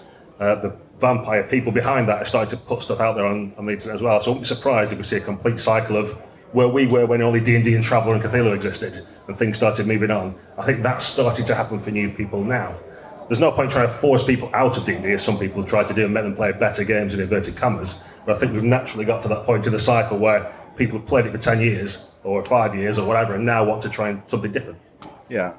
[0.41, 3.67] uh, the vampire people behind that are starting to put stuff out there on, on
[3.67, 4.19] the internet as well.
[4.19, 6.13] So I won't be surprised if we see a complete cycle of
[6.51, 10.11] where we were when only D&D and Traveller and Cthulhu existed, and things started moving
[10.11, 10.35] on.
[10.57, 12.75] I think that's starting to happen for new people now.
[13.29, 15.93] There's no point trying to force people out of D&D, as some people tried to
[15.93, 17.99] do, and make them play better games in inverted commas.
[18.25, 21.07] But I think we've naturally got to that point in the cycle where people have
[21.07, 24.21] played it for 10 years, or five years, or whatever, and now want to try
[24.25, 24.79] something different.
[25.29, 25.53] Yeah.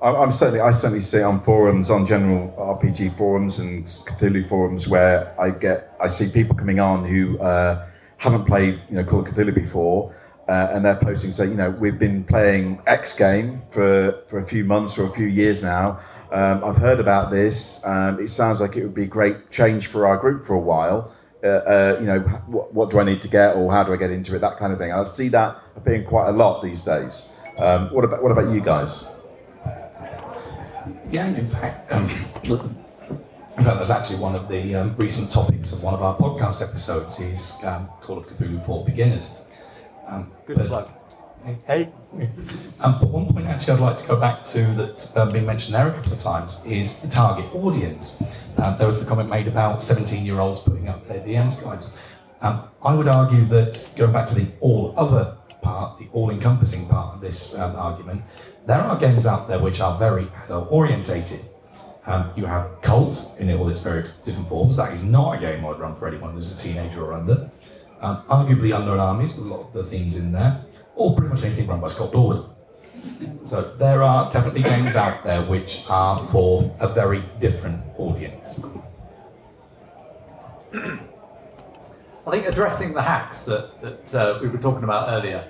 [0.00, 5.34] I'm certainly, I certainly see on forums, on general RPG forums and Cthulhu forums, where
[5.40, 7.84] I get, I see people coming on who uh,
[8.18, 10.14] haven't played, you know, Call of Cthulhu before,
[10.48, 14.44] uh, and they're posting, saying you know, we've been playing X game for for a
[14.44, 16.00] few months or a few years now.
[16.30, 17.84] Um, I've heard about this.
[17.84, 20.60] Um, it sounds like it would be a great change for our group for a
[20.60, 21.12] while.
[21.42, 23.96] Uh, uh, you know, what, what do I need to get, or how do I
[23.96, 24.40] get into it?
[24.40, 24.92] That kind of thing.
[24.92, 27.38] I see that appearing quite a lot these days.
[27.58, 29.17] Um, what about what about you guys?
[31.10, 32.04] Yeah, in fact, um,
[32.44, 36.62] in fact, that's actually one of the um, recent topics of one of our podcast
[36.66, 39.42] episodes is um, Call of Cthulhu for Beginners.
[40.06, 40.90] Um, Good but- plug.
[41.66, 41.90] Hey.
[42.80, 45.74] Um, but one point actually I'd like to go back to that's uh, been mentioned
[45.74, 48.22] there a couple of times is the target audience.
[48.58, 51.88] Uh, there was the comment made about 17 year olds putting up their DMs guides.
[52.42, 56.86] Um, I would argue that going back to the all other part, the all encompassing
[56.88, 58.22] part of this um, argument,
[58.68, 61.40] there are games out there which are very adult orientated.
[62.06, 64.76] Um, you have Kult in all its various different forms.
[64.76, 67.50] That is not a game I'd run for anyone who's a teenager or under.
[68.02, 70.62] Um, arguably Unknown Armies with a lot of the themes in there,
[70.94, 72.46] or pretty much anything run by Scott Dorward.
[73.44, 78.62] So there are definitely games out there which are for a very different audience.
[80.74, 85.48] I think addressing the hacks that, that uh, we were talking about earlier,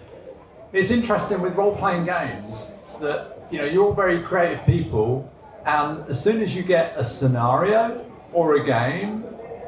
[0.73, 5.31] it's interesting with role playing games that you know you're very creative people,
[5.65, 9.25] and as soon as you get a scenario or a game,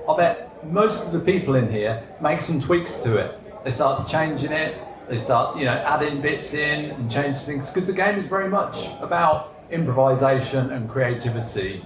[0.09, 3.39] I bet most of the people in here make some tweaks to it.
[3.65, 4.77] They start changing it.
[5.09, 8.49] They start you know adding bits in and changing things because the game is very
[8.49, 11.85] much about improvisation and creativity.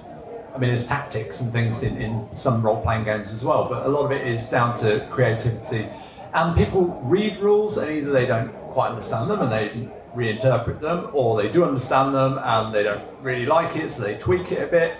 [0.54, 3.85] I mean, there's tactics and things in, in some role playing games as well, but
[3.85, 5.88] a lot of it is down to creativity.
[6.33, 11.11] And people read rules and either they don't quite understand them and they reinterpret them,
[11.12, 14.62] or they do understand them and they don't really like it, so they tweak it
[14.62, 14.94] a bit.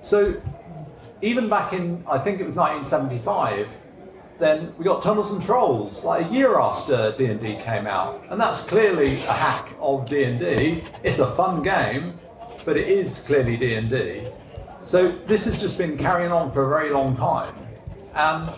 [0.00, 0.40] So
[1.22, 3.68] even back in, I think it was 1975,
[4.38, 8.62] then we got Tunnels and Trolls like a year after D&D came out, and that's
[8.62, 10.84] clearly a hack of D&D.
[11.02, 12.18] It's a fun game,
[12.64, 14.28] but it is clearly D&D.
[14.84, 17.52] So this has just been carrying on for a very long time,
[18.14, 18.48] and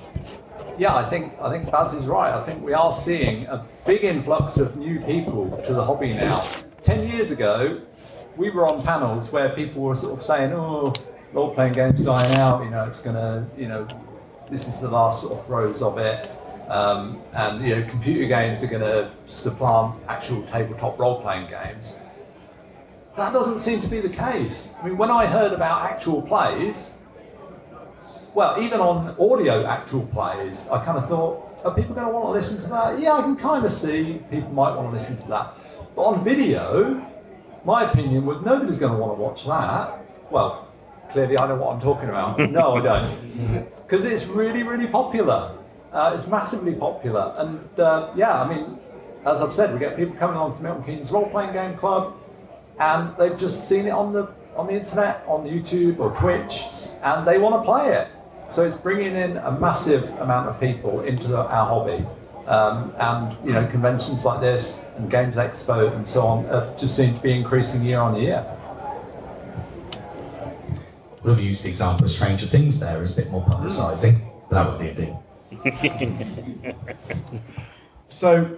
[0.81, 2.33] yeah, I think I think Baz is right.
[2.33, 6.43] I think we are seeing a big influx of new people to the hobby now.
[6.83, 7.83] Ten years ago,
[8.39, 10.95] we were on panels where people were sort of saying, "Oh,
[11.35, 12.65] role-playing games dying out.
[12.65, 13.87] You know, it's gonna, you know,
[14.49, 16.31] this is the last sort of throes of it."
[16.71, 22.01] Um, and you know, computer games are going to supplant actual tabletop role-playing games.
[23.19, 24.75] That doesn't seem to be the case.
[24.81, 27.00] I mean, when I heard about actual plays,
[28.35, 32.27] well, even on audio actual plays, I kind of thought, are people going to want
[32.27, 33.01] to listen to that?
[33.01, 35.55] Yeah, I can kind of see people might want to listen to that.
[35.97, 37.05] But on video,
[37.65, 40.05] my opinion was nobody's going to want to watch that.
[40.31, 40.69] Well,
[41.11, 42.39] clearly I know what I'm talking about.
[42.51, 43.87] No, I don't.
[43.87, 45.57] Because it's really, really popular.
[45.93, 47.35] Uh, it's massively popular.
[47.37, 48.79] And uh, yeah, I mean,
[49.27, 52.17] as I've said, we get people coming on to Milton Keynes Role Playing Game Club,
[52.79, 56.65] and they've just seen it on the on the internet, on YouTube or Twitch,
[57.03, 58.09] and they want to play it.
[58.51, 62.05] So it's bringing in a massive amount of people into the, our hobby.
[62.47, 66.97] Um, and you know, conventions like this and Games Expo and so on uh, just
[66.97, 68.45] seem to be increasing year on year.
[71.23, 74.57] Would have used the example of Stranger Things there as a bit more publicising, but
[74.57, 75.19] that was the idea.
[78.11, 78.57] So,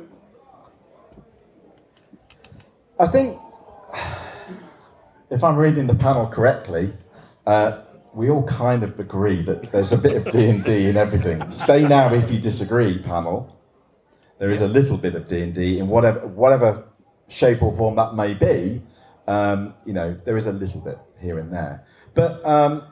[2.98, 3.38] I think
[5.28, 6.94] if I'm reading the panel correctly,
[7.46, 7.82] uh,
[8.14, 11.52] we all kind of agree that there's a bit of D and D in everything.
[11.52, 13.58] Stay now if you disagree, panel.
[14.38, 16.84] There is a little bit of D and D in whatever whatever
[17.28, 18.82] shape or form that may be.
[19.26, 22.82] Um, you know, there is a little bit here and there, but um,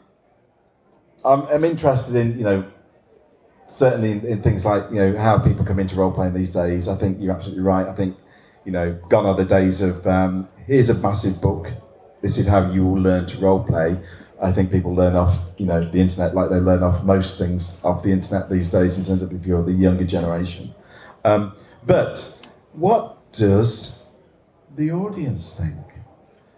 [1.24, 2.70] I'm, I'm interested in you know
[3.66, 6.88] certainly in, in things like you know how people come into role playing these days.
[6.88, 7.87] I think you're absolutely right.
[7.87, 8.16] I think
[8.64, 11.70] you know gone are the days of um, here's a massive book.
[12.22, 13.96] This is how you will learn to role play.
[14.42, 17.83] I think people learn off you know the internet like they learn off most things
[17.85, 20.74] off the internet these days in terms of if you're the younger generation.
[21.24, 24.07] Um, but what does
[24.74, 25.76] the audience think?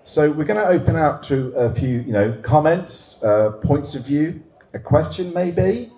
[0.05, 4.07] So we're going to open out to a few you know comments, uh, points of
[4.07, 4.43] view,
[4.75, 5.91] a question maybe.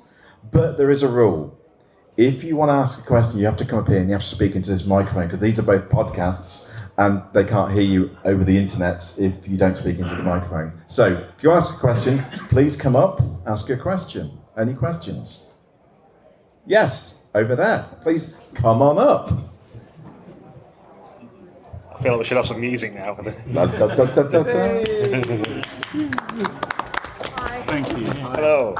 [0.50, 1.58] But there is a rule.
[2.16, 4.12] If you want to ask a question, you have to come up here and you
[4.12, 7.82] have to speak into this microphone because these are both podcasts and they can't hear
[7.82, 10.72] you over the internet if you don't speak into the microphone.
[10.86, 14.30] So if you ask a question, please come up, ask a question.
[14.56, 15.52] Any questions?
[16.66, 17.86] Yes, over there.
[18.02, 19.32] Please come on up.
[21.92, 23.14] I feel like we should have some music now.
[23.52, 24.84] Da, da, da, da, da, da.
[27.66, 28.06] Thank you.
[28.06, 28.74] Hello.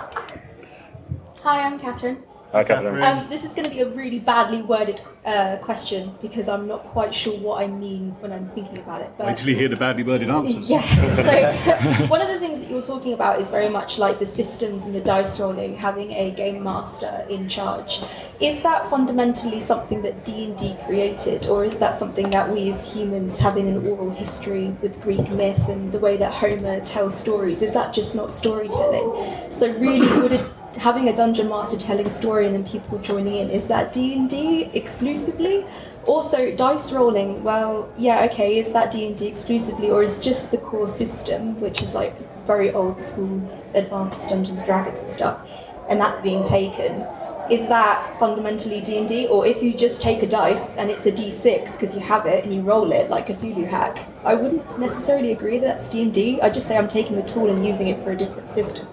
[1.43, 2.23] Hi, I'm Catherine.
[2.55, 6.69] Hi, Um, this is going to be a really badly worded uh, question because I'm
[6.69, 9.11] not quite sure what I mean when I'm thinking about it.
[9.19, 10.71] But Wait till you hear the badly worded answers.
[10.71, 10.81] yeah.
[11.99, 14.87] So one of the things that you're talking about is very much like the systems
[14.87, 18.01] and the dice rolling, having a game master in charge.
[18.39, 22.71] Is that fundamentally something that D and D created, or is that something that we
[22.71, 27.19] as humans, having an oral history with Greek myth and the way that Homer tells
[27.19, 29.51] stories, is that just not storytelling?
[29.51, 30.47] So really, would it
[30.85, 34.65] having a dungeon master telling a story and then people joining in is that d&d
[34.75, 35.65] exclusively?
[36.05, 40.87] Also dice rolling well yeah okay is that d&d exclusively or is just the core
[40.87, 42.13] system which is like
[42.47, 43.41] very old school
[43.75, 45.49] advanced dungeons dragons and stuff
[45.89, 47.07] and that being taken?
[47.51, 51.77] Is that fundamentally d&d or if you just take a dice and it's a d6
[51.77, 54.07] because you have it and you roll it like cthulhu hack?
[54.23, 57.67] I wouldn't necessarily agree that that's d&d i'd just say i'm taking the tool and
[57.67, 58.87] using it for a different system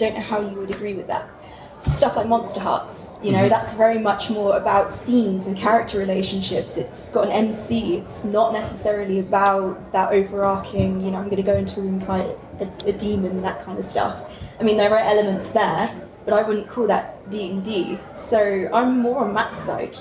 [0.00, 1.28] don't know how you would agree with that.
[1.92, 3.48] Stuff like Monsterhearts, you know, mm-hmm.
[3.48, 6.76] that's very much more about scenes and character relationships.
[6.76, 7.96] It's got an MC.
[7.96, 11.94] It's not necessarily about that overarching, you know, I'm going to go into a room
[11.94, 12.26] and fight
[12.60, 14.14] a, a demon, that kind of stuff.
[14.60, 15.90] I mean, there are elements there,
[16.26, 17.98] but I wouldn't call that D and D.
[18.14, 19.96] So I'm more on Matt's side.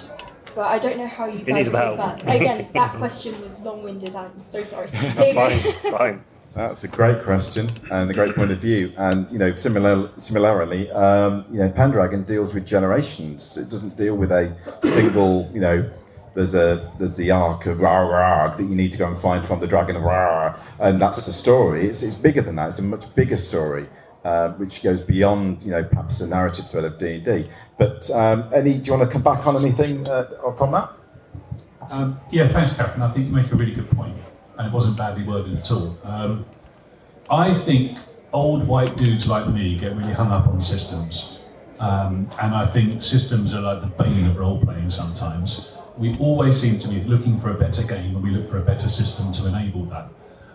[0.55, 1.93] But I don't know how you It guys help.
[1.95, 2.21] about.
[2.35, 4.15] Again, that question was long-winded.
[4.15, 4.89] I'm so sorry.
[4.91, 5.91] That's fine.
[5.91, 6.23] Fine.
[6.59, 8.91] That's a great question and a great point of view.
[8.97, 13.55] And you know, similar, similarly, um, you know, Pendragon deals with generations.
[13.55, 14.53] It doesn't deal with a
[14.83, 15.49] single.
[15.53, 15.89] You know,
[16.35, 19.45] there's a there's the arc of rah rah that you need to go and find
[19.45, 21.87] from the dragon of rah, and that's the story.
[21.87, 22.71] It's it's bigger than that.
[22.71, 23.87] It's a much bigger story.
[24.25, 27.49] Uh, which goes beyond, you know, perhaps the narrative thread of D and D.
[27.77, 30.91] But um, any, do you want to come back on anything uh, from that?
[31.89, 33.01] Um, yeah, thanks, Catherine.
[33.01, 34.17] I think you make a really good point,
[34.59, 35.97] and it wasn't badly worded at all.
[36.03, 36.45] Um,
[37.31, 37.97] I think
[38.33, 41.39] old white dudes like me get really hung up on systems,
[41.79, 45.77] um, and I think systems are like the bane of role playing sometimes.
[45.97, 48.63] We always seem to be looking for a better game, and we look for a
[48.63, 50.09] better system to enable that.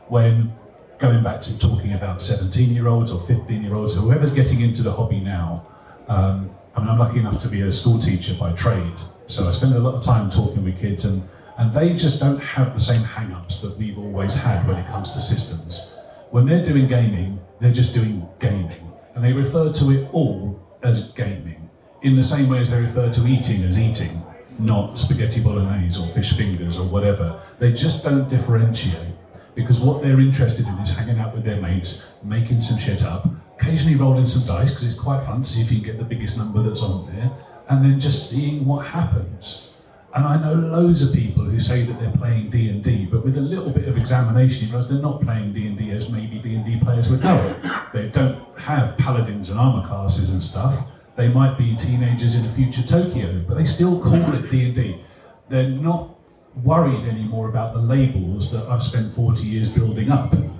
[0.08, 0.52] When
[0.98, 4.82] going back to talking about 17 year olds or 15 year olds, whoever's getting into
[4.82, 5.66] the hobby now,
[6.08, 8.94] um, I mean, I'm lucky enough to be a school teacher by trade,
[9.28, 11.26] so I spend a lot of time talking with kids, and,
[11.58, 14.86] and they just don't have the same hang ups that we've always had when it
[14.88, 15.94] comes to systems.
[16.30, 21.12] When they're doing gaming, they're just doing gaming, and they refer to it all as
[21.12, 21.70] gaming,
[22.02, 24.22] in the same way as they refer to eating as eating,
[24.58, 27.40] not spaghetti bolognese or fish fingers or whatever.
[27.58, 29.14] They just don't differentiate
[29.54, 33.28] because what they're interested in is hanging out with their mates, making some shit up,
[33.56, 36.04] occasionally rolling some dice because it's quite fun to see if you can get the
[36.04, 37.30] biggest number that's on there,
[37.68, 39.73] and then just seeing what happens.
[40.14, 43.24] And I know loads of people who say that they're playing D and D, but
[43.24, 46.38] with a little bit of examination, you they're not playing D and D as maybe
[46.38, 47.52] D and D players would know.
[47.92, 50.86] They don't have paladins and armor classes and stuff.
[51.16, 54.74] They might be teenagers in a future Tokyo, but they still call it D and
[54.76, 55.04] D.
[55.48, 56.16] They're not
[56.62, 60.32] worried anymore about the labels that I've spent 40 years building up.
[60.32, 60.52] And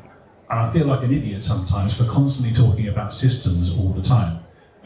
[0.51, 4.44] I feel like an idiot sometimes for constantly talking about systems all the time.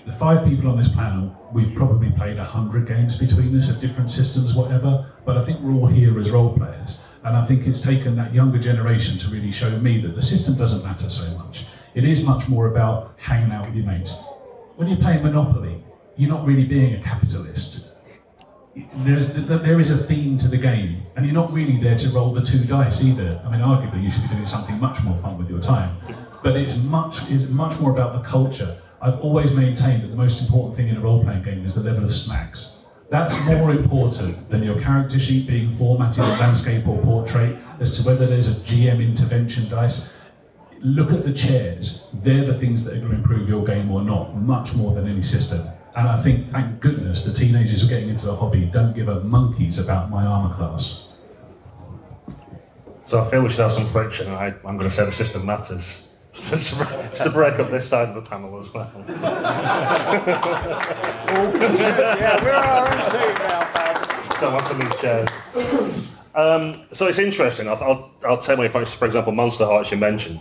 [0.09, 4.11] The five people on this panel, we've probably played 100 games between us of different
[4.11, 7.03] systems, whatever, but I think we're all here as role players.
[7.25, 10.57] And I think it's taken that younger generation to really show me that the system
[10.57, 11.67] doesn't matter so much.
[11.95, 14.25] It is much more about hanging out with your mates.
[14.77, 15.85] When you're playing Monopoly,
[16.17, 17.89] you're not really being a capitalist
[18.97, 22.33] there's there is a theme to the game, and you're not really there to roll
[22.33, 23.41] the two dice either.
[23.45, 25.97] I mean, arguably you should be doing something much more fun with your time,
[26.43, 28.81] but it's much it's much more about the culture.
[29.01, 32.05] I've always maintained that the most important thing in a role-playing game is the level
[32.05, 32.83] of snacks.
[33.11, 38.03] That's more important than your character sheet being formatted in landscape or portrait as to
[38.03, 40.19] whether there's a GM intervention dice.
[40.81, 42.11] Look at the chairs.
[42.23, 45.09] They're the things that are going to improve your game or not, much more than
[45.09, 45.67] any system.
[45.97, 49.21] And I think, thank goodness, the teenagers are getting into the hobby don't give a
[49.21, 51.09] monkeys about my armour class.
[53.05, 55.47] So I feel we should have some friction, I, I'm going to say the system
[55.47, 56.08] matters.
[56.41, 58.91] Just to, break, to break up this side of the panel as well.
[62.19, 63.69] yeah, we're our own team now,
[64.41, 65.29] don't want to lose chairs.
[66.35, 67.69] Um, so it's interesting.
[67.69, 68.95] I'll, I'll, I'll take my points.
[68.95, 70.41] For example, Monsterhearts you mentioned.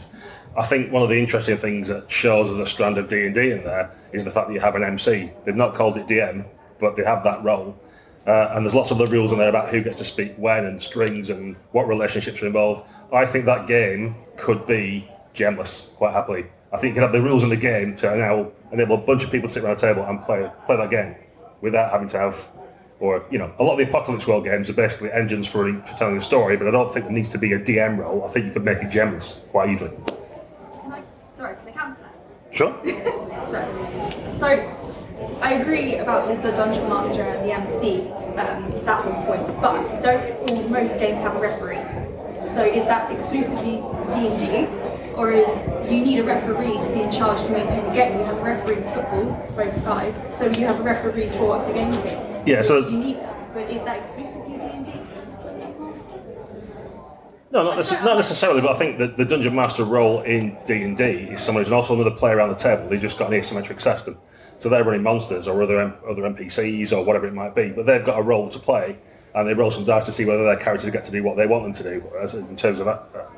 [0.56, 3.36] I think one of the interesting things that shows as a strand of D and
[3.36, 5.32] D in there is the fact that you have an MC.
[5.46, 6.46] They've not called it DM,
[6.80, 7.80] but they have that role.
[8.26, 10.66] Uh, and there's lots of the rules in there about who gets to speak when
[10.66, 12.84] and strings and what relationships are involved.
[13.14, 16.48] I think that game could be GMless quite happily.
[16.72, 19.24] I think you can have the rules in the game to now enable a bunch
[19.24, 21.16] of people to sit around a table and play play that game
[21.62, 22.50] without having to have,
[23.00, 25.98] or you know, a lot of the Apocalypse World games are basically engines for, for
[25.98, 26.58] telling a story.
[26.58, 28.26] But I don't think there needs to be a DM role.
[28.26, 29.92] I think you could make it GMless quite easily.
[30.82, 31.04] Can I,
[31.36, 32.56] sorry, can I counter that?
[32.56, 32.74] Sure.
[33.48, 34.40] Sorry.
[34.40, 34.88] So,
[35.42, 39.62] I agree about the, the dungeon master and the MC, um, that whole point.
[39.62, 41.80] But don't all most games have a referee?
[42.48, 43.84] So is that exclusively
[44.14, 44.46] D and D,
[45.18, 45.50] or is
[45.92, 48.20] you need a referee to be in charge to maintain the game?
[48.20, 50.36] You have a referee in football, both sides.
[50.36, 52.44] So you have a referee for the game team.
[52.46, 53.54] Yeah, so- you need that.
[53.54, 54.92] But is that exclusively D and D?
[57.50, 60.84] No, not, necess- not necessarily, but I think that the dungeon master role in D
[60.84, 62.88] and D is someone who's also another player around the table.
[62.90, 64.18] They've just got an asymmetric system,
[64.60, 67.70] so they're running monsters or other M- other NPCs or whatever it might be.
[67.70, 68.98] But they've got a role to play,
[69.34, 71.48] and they roll some dice to see whether their characters get to do what they
[71.48, 72.98] want them to do, as in terms of an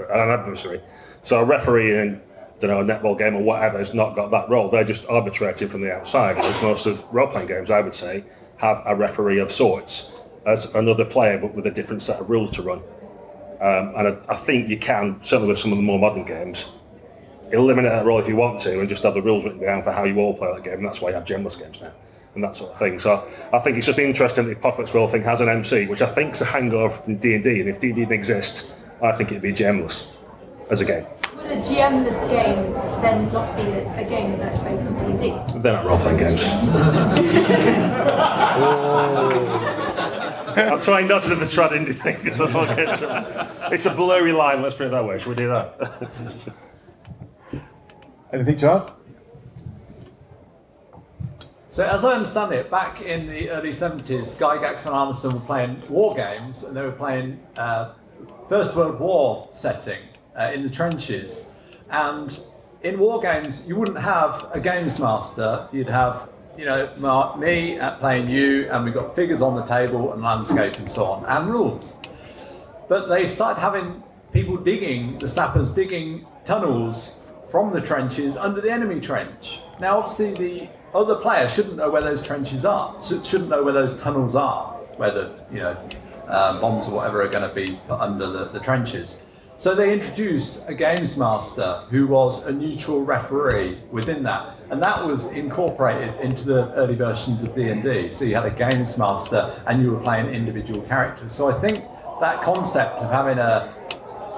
[0.09, 0.81] adversary.
[1.21, 2.21] So a referee in
[2.59, 4.69] don't know a netball game or whatever has not got that role.
[4.69, 6.35] They're just arbitrating from the outside.
[6.35, 8.23] Whereas most of role playing games, I would say,
[8.57, 10.11] have a referee of sorts
[10.45, 12.79] as another player, but with a different set of rules to run.
[13.61, 16.71] Um, and I, I think you can, certainly with some of the more modern games,
[17.51, 19.91] eliminate that role if you want to and just have the rules written down for
[19.91, 20.75] how you all play that game.
[20.75, 21.91] And that's why you have GMless games now
[22.35, 22.99] and that sort of thing.
[22.99, 26.01] So I think it's just interesting that the Apocalypse World thing has an MC, which
[26.01, 27.59] I think is a hangover from D&D.
[27.59, 30.07] And if D&D didn't exist, I think it'd be GMless
[30.69, 31.05] as a game.
[31.35, 35.19] Would a GMless game then not be a, a game that's based on D and
[35.19, 35.59] D?
[35.59, 36.43] They're not role-playing games.
[40.59, 43.85] I'm trying not to do the trad indie thing because I don't get to- It's
[43.85, 45.17] a blurry line, let's put it that way.
[45.17, 46.09] Should we do that?
[48.33, 48.91] Anything to add?
[51.69, 55.81] So, as I understand it, back in the early 70s, Gygax and Arneson were playing
[55.87, 57.93] war games, and they were playing uh,
[58.49, 59.99] First World War setting
[60.39, 61.49] uh, in the trenches.
[61.89, 62.39] And
[62.81, 66.29] in war games, you wouldn't have a games master, you'd have
[66.59, 70.21] you know, Mark, me at playing you, and we've got figures on the table and
[70.21, 71.95] landscape and so on, and rules.
[72.89, 78.69] But they started having people digging, the sappers digging tunnels from the trenches under the
[78.69, 79.61] enemy trench.
[79.79, 84.01] Now, obviously, the other player shouldn't know where those trenches are, shouldn't know where those
[84.01, 85.77] tunnels are, where the you know
[86.27, 89.23] um, bombs or whatever are going to be put under the, the trenches.
[89.59, 95.05] So they introduced a games master who was a neutral referee within that, and that
[95.05, 98.09] was incorporated into the early versions of D&D.
[98.11, 101.33] So you had a games master, and you were playing individual characters.
[101.33, 101.83] So I think
[102.21, 103.75] that concept of having a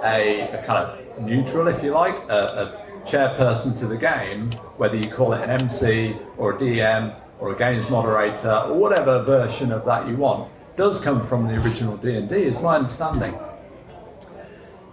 [0.03, 4.95] a, a kind of neutral, if you like, a, a chairperson to the game, whether
[4.95, 9.71] you call it an MC or a DM or a games moderator or whatever version
[9.71, 13.37] of that you want, does come from the original D&D, is my understanding.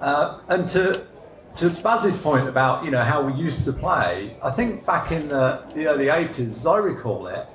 [0.01, 1.07] Uh, and to
[1.57, 5.29] to Baz's point about you know how we used to play, I think back in
[5.29, 7.47] the, the early 80s, as I recall it,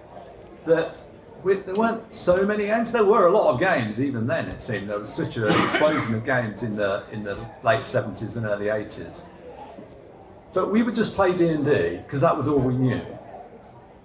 [0.66, 0.98] that
[1.41, 2.91] we, there weren't so many games.
[2.91, 4.50] There were a lot of games even then.
[4.50, 8.36] It seemed there was such an explosion of games in the in the late 70s
[8.36, 9.24] and early 80s.
[10.54, 13.06] But we would just play D and D because that was all we knew.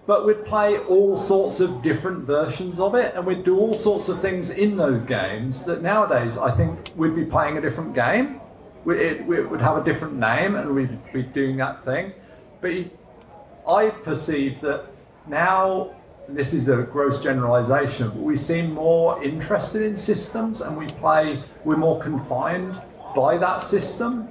[0.08, 4.08] But we'd play all sorts of different versions of it, and we'd do all sorts
[4.08, 8.40] of things in those games that nowadays I think we'd be playing a different game.
[8.86, 12.14] We, it, we would have a different name, and we'd be doing that thing.
[12.62, 12.72] But
[13.68, 14.86] I perceive that
[15.26, 15.94] now
[16.26, 21.44] this is a gross generalization, but we seem more interested in systems and we play,
[21.66, 22.80] we're more confined
[23.14, 24.30] by that system.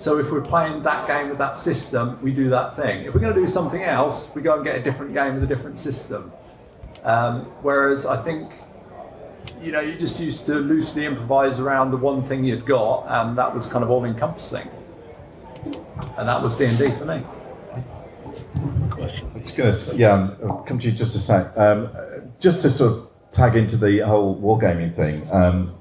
[0.00, 3.04] So if we're playing that game with that system, we do that thing.
[3.04, 5.42] If we're going to do something else, we go and get a different game with
[5.42, 6.32] a different system.
[7.04, 8.50] Um, whereas I think,
[9.60, 13.36] you know, you just used to loosely improvise around the one thing you'd got, and
[13.36, 14.70] that was kind of all encompassing.
[16.16, 17.22] And that was D and D for me.
[18.88, 19.30] Question.
[19.38, 21.52] to, yeah, um, I'll come to you just a sec.
[21.58, 21.90] Um,
[22.38, 25.30] just to sort of tag into the whole wargaming thing.
[25.30, 25.78] Um,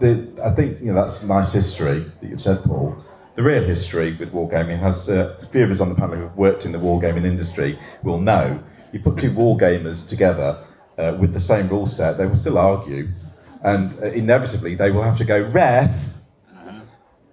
[0.00, 3.00] the, I think you know that's nice history that you've said, Paul.
[3.34, 6.64] The real history with wargaming has uh, few of us on the panel who've worked
[6.64, 8.62] in the wargaming industry will know.
[8.92, 10.64] You put two wargamers together
[10.98, 13.08] uh, with the same rule set, they will still argue,
[13.62, 16.14] and uh, inevitably they will have to go ref.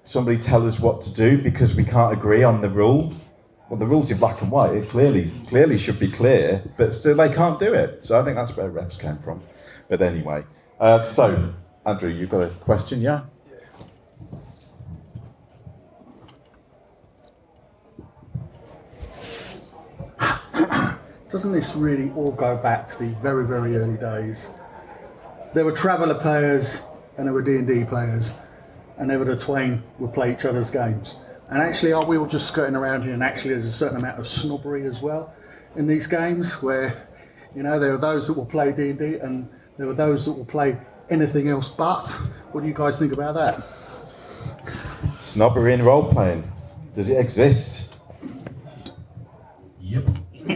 [0.04, 3.14] Somebody tell us what to do because we can't agree on the rule
[3.72, 7.16] well, the rules in black and white, it clearly clearly should be clear, but still
[7.16, 8.04] they can't do it.
[8.04, 9.42] So I think that's where refs came from.
[9.88, 10.44] But anyway,
[10.78, 11.54] uh, so
[11.86, 13.22] Andrew, you've got a question, yeah?
[21.32, 24.60] Doesn't this really all go back to the very, very early days?
[25.54, 26.82] There were traveller players
[27.18, 28.34] and there were D&D players,
[28.98, 31.16] and never the twain would play each other's games.
[31.50, 33.14] And actually, are we all just skirting around here?
[33.14, 35.34] And actually, there's a certain amount of snobbery as well
[35.76, 37.08] in these games, where
[37.56, 40.26] you know there are those that will play D and D, and there are those
[40.26, 40.78] that will play
[41.10, 42.10] anything else but.
[42.52, 43.66] What do you guys think about that?
[45.20, 46.50] Snobbery in role playing.
[46.94, 47.96] Does it exist?
[49.82, 50.06] Yep.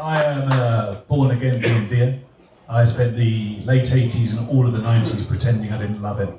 [0.00, 2.20] I am a born again D&D.
[2.68, 6.30] I spent the late 80s and all of the 90s pretending I didn't love it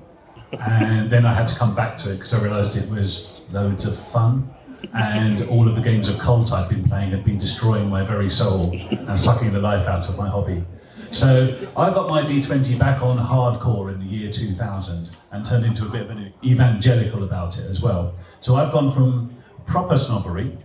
[0.51, 3.85] and then I had to come back to it because I realised it was loads
[3.85, 4.49] of fun.
[4.93, 8.29] And all of the games of Kult I'd been playing had been destroying my very
[8.29, 10.63] soul and sucking the life out of my hobby.
[11.11, 15.85] So I got my D20 back on hardcore in the year 2000 and turned into
[15.85, 18.13] a bit of an evangelical about it as well.
[18.39, 19.35] So I've gone from
[19.68, 20.57] proper snobbery,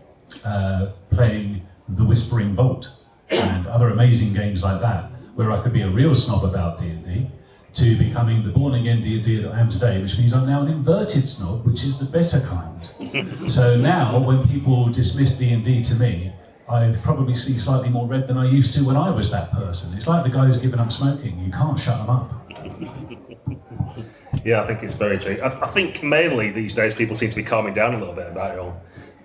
[0.45, 2.91] uh, playing The Whispering Vault
[3.31, 7.27] and other amazing games like that, where I could be a real snob about D&D,
[7.75, 10.71] to becoming the born again D&D that I am today, which means I'm now an
[10.71, 13.51] inverted snob, which is the better kind.
[13.51, 16.33] so now, when people dismiss D&D to me,
[16.69, 19.97] I probably see slightly more red than I used to when I was that person.
[19.97, 21.39] It's like the guy who's given up smoking.
[21.41, 23.19] You can't shut them up.
[24.45, 25.39] Yeah, I think it's very true.
[25.41, 28.27] I, I think mainly these days people seem to be calming down a little bit
[28.27, 28.83] about it all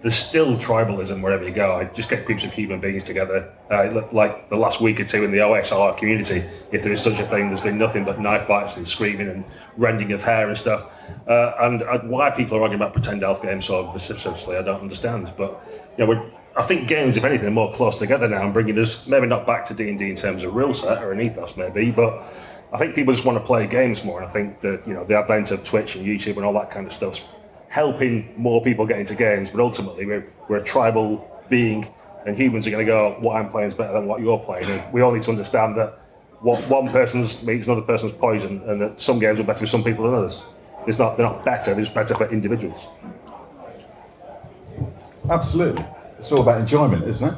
[0.07, 1.75] there's still tribalism wherever you go.
[1.75, 3.51] I just get groups of human beings together.
[3.69, 7.19] Uh, like the last week or two in the OSR community, if there is such
[7.19, 9.43] a thing, there's been nothing but knife fights and screaming and
[9.75, 10.89] rending of hair and stuff.
[11.27, 14.79] Uh, and uh, why people are arguing about pretend elf games so vociferously, I don't
[14.79, 15.33] understand.
[15.35, 15.61] But
[15.97, 19.09] you know, I think games, if anything, are more close together now and bringing us
[19.09, 21.57] maybe not back to D and D in terms of rule set or an ethos,
[21.57, 22.23] maybe, but.
[22.69, 25.05] I think people just want to play games more, and I think that you know
[25.05, 27.23] the advent of Twitch and YouTube and all that kind of stuff's
[27.70, 31.88] helping more people get into games, but ultimately we're, we're a tribal being,
[32.26, 34.70] and humans are going to go, what I'm playing is better than what you're playing.
[34.70, 35.99] And we all need to understand that
[36.39, 39.68] what one person's meat is another person's poison, and that some games are better for
[39.68, 40.43] some people than others.
[40.86, 42.88] It's not, they're not better, they're just better for individuals.
[45.30, 45.84] Absolutely.
[46.18, 47.38] It's all about enjoyment, isn't it?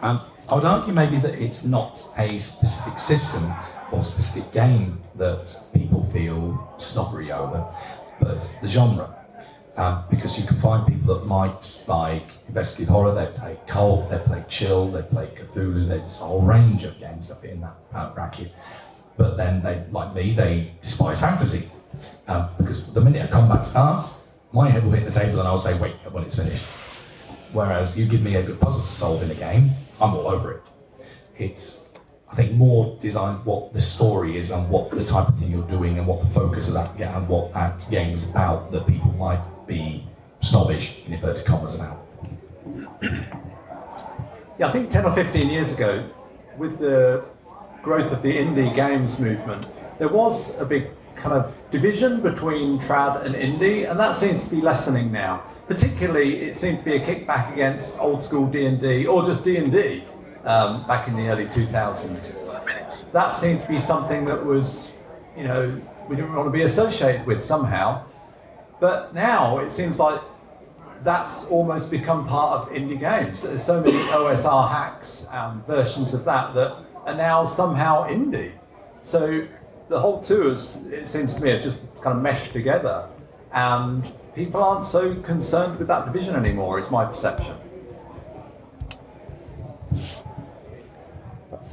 [0.00, 3.52] Um, I would argue maybe that it's not a specific system
[3.90, 7.66] or specific game that people feel snobbery over,
[8.22, 9.14] but the genre.
[9.76, 14.18] Um, because you can find people that might like investigative horror, they play Kult, they
[14.18, 17.74] play chill, they play Cthulhu, there's a whole range of games that fit in that
[17.94, 18.52] uh, bracket.
[19.16, 21.74] But then they, like me, they despise fantasy.
[22.28, 25.56] Um, because the minute a combat starts, my head will hit the table and I'll
[25.56, 26.64] say, wait, when it's finished.
[27.52, 29.70] Whereas you give me a good puzzle to solve in a game,
[30.00, 30.62] I'm all over it.
[31.38, 31.91] It's,
[32.32, 35.68] I think, more design what the story is and what the type of thing you're
[35.68, 39.12] doing and what the focus of that and what that game is about that people
[39.12, 40.06] might be
[40.40, 41.98] snobbish, in inverted commas, about.
[44.58, 46.08] Yeah, I think 10 or 15 years ago,
[46.56, 47.22] with the
[47.82, 49.66] growth of the indie games movement,
[49.98, 54.54] there was a big kind of division between trad and indie, and that seems to
[54.56, 55.42] be lessening now.
[55.68, 60.04] Particularly, it seemed to be a kickback against old school D&D, or just D&D,
[60.44, 63.12] um, back in the early 2000s.
[63.12, 64.98] That seemed to be something that was,
[65.36, 68.04] you know, we didn't want to be associated with somehow.
[68.80, 70.20] But now it seems like
[71.02, 73.42] that's almost become part of indie games.
[73.42, 76.76] There's so many OSR hacks and versions of that that
[77.06, 78.52] are now somehow indie.
[79.02, 79.46] So
[79.88, 83.08] the whole tours, it seems to me, have just kind of meshed together,
[83.52, 86.78] and people aren't so concerned with that division anymore.
[86.78, 87.56] Is my perception.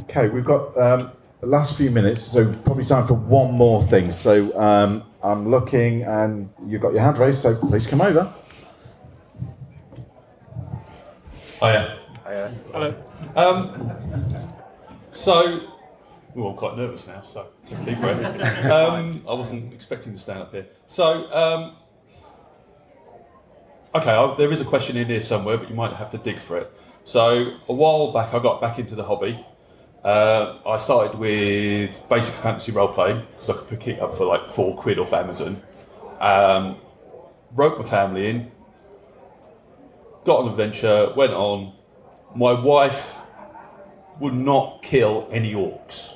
[0.09, 4.11] Okay, we've got um, the last few minutes, so probably time for one more thing.
[4.11, 8.33] So um, I'm looking, and you've got your hand raised, so please come over.
[11.59, 11.99] Hiya.
[12.25, 12.51] Hiya.
[12.71, 12.95] Hello.
[13.35, 13.91] Um,
[15.13, 15.67] so,
[16.33, 17.49] we're all quite nervous now, so
[17.85, 18.65] deep breath.
[18.71, 20.65] Um, I wasn't expecting to stand up here.
[20.87, 21.75] So, um,
[23.93, 26.39] okay, I, there is a question in here somewhere, but you might have to dig
[26.39, 26.73] for it.
[27.03, 29.45] So, a while back, I got back into the hobby.
[30.03, 34.25] Uh, I started with basic fantasy role playing because I could pick it up for
[34.25, 35.61] like four quid off Amazon.
[36.19, 36.77] Um,
[37.53, 38.51] wrote my family in,
[40.23, 41.73] got an adventure, went on.
[42.35, 43.17] My wife
[44.19, 46.15] would not kill any orcs.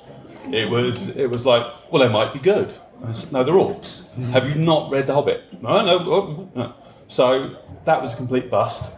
[0.52, 2.74] It was it was like, well, they might be good.
[3.12, 4.08] Said, no, they're orcs.
[4.32, 5.62] Have you not read The Hobbit?
[5.62, 6.74] No, no, oh, no.
[7.08, 8.92] So that was a complete bust.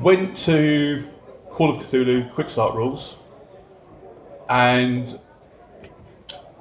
[0.00, 1.06] Went to
[1.50, 3.16] Call of Cthulhu Quick Start Rules,
[4.48, 5.18] and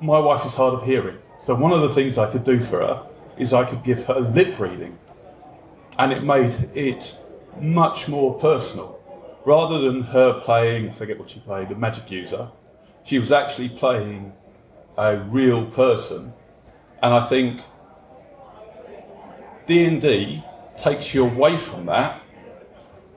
[0.01, 1.17] my wife is hard of hearing.
[1.39, 3.07] So one of the things I could do for her
[3.37, 4.97] is I could give her lip reading,
[5.97, 7.17] and it made it
[7.59, 8.99] much more personal.
[9.45, 12.49] Rather than her playing, I forget what she played, a magic user,
[13.03, 14.33] she was actually playing
[14.97, 16.33] a real person.
[17.01, 17.61] And I think
[19.67, 20.43] D&D
[20.75, 22.21] takes you away from that,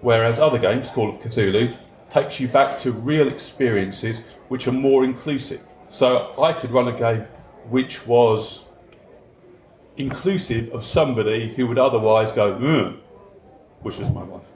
[0.01, 1.77] whereas other games, Call of Cthulhu,
[2.11, 5.61] takes you back to real experiences which are more inclusive.
[5.89, 7.21] So I could run a game
[7.69, 8.65] which was
[9.97, 12.99] inclusive of somebody who would otherwise go, mm,
[13.83, 14.49] which was my wife,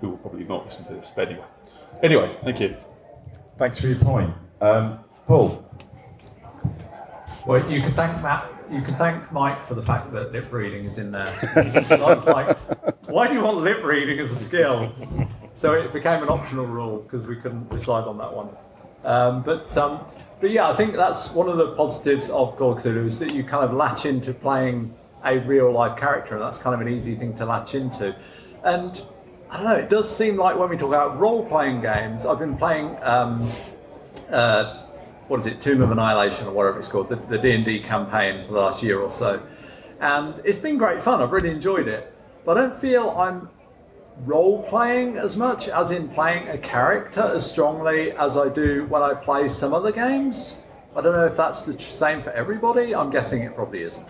[0.00, 1.10] who will probably not listen to this.
[1.16, 1.44] But anyway,
[2.02, 2.76] anyway, thank you.
[3.56, 4.30] Thanks for your point,
[4.60, 5.64] um, Paul.
[7.46, 8.46] Well, you can thank Matt.
[8.70, 11.26] You can thank Mike for the fact that lip reading is in there.
[11.56, 12.58] I was like,
[13.08, 14.92] why do you want lip reading as a skill?
[15.54, 18.50] So it became an optional rule because we couldn't decide on that one.
[19.04, 20.04] Um, but um,
[20.40, 23.34] but yeah, I think that's one of the positives of Call of Cthulhu is that
[23.34, 24.94] you kind of latch into playing
[25.24, 28.14] a real life character, and that's kind of an easy thing to latch into.
[28.64, 29.00] And
[29.50, 32.38] I don't know, it does seem like when we talk about role playing games, I've
[32.38, 32.96] been playing.
[33.02, 33.50] Um,
[34.30, 34.86] uh,
[35.30, 38.52] what is it, Tomb of Annihilation or whatever it's called, the, the D&D campaign for
[38.52, 39.40] the last year or so.
[40.00, 42.12] And it's been great fun, I've really enjoyed it.
[42.44, 43.48] But I don't feel I'm
[44.24, 49.02] role playing as much, as in playing a character as strongly as I do when
[49.02, 50.62] I play some other games.
[50.96, 54.06] I don't know if that's the same for everybody, I'm guessing it probably isn't.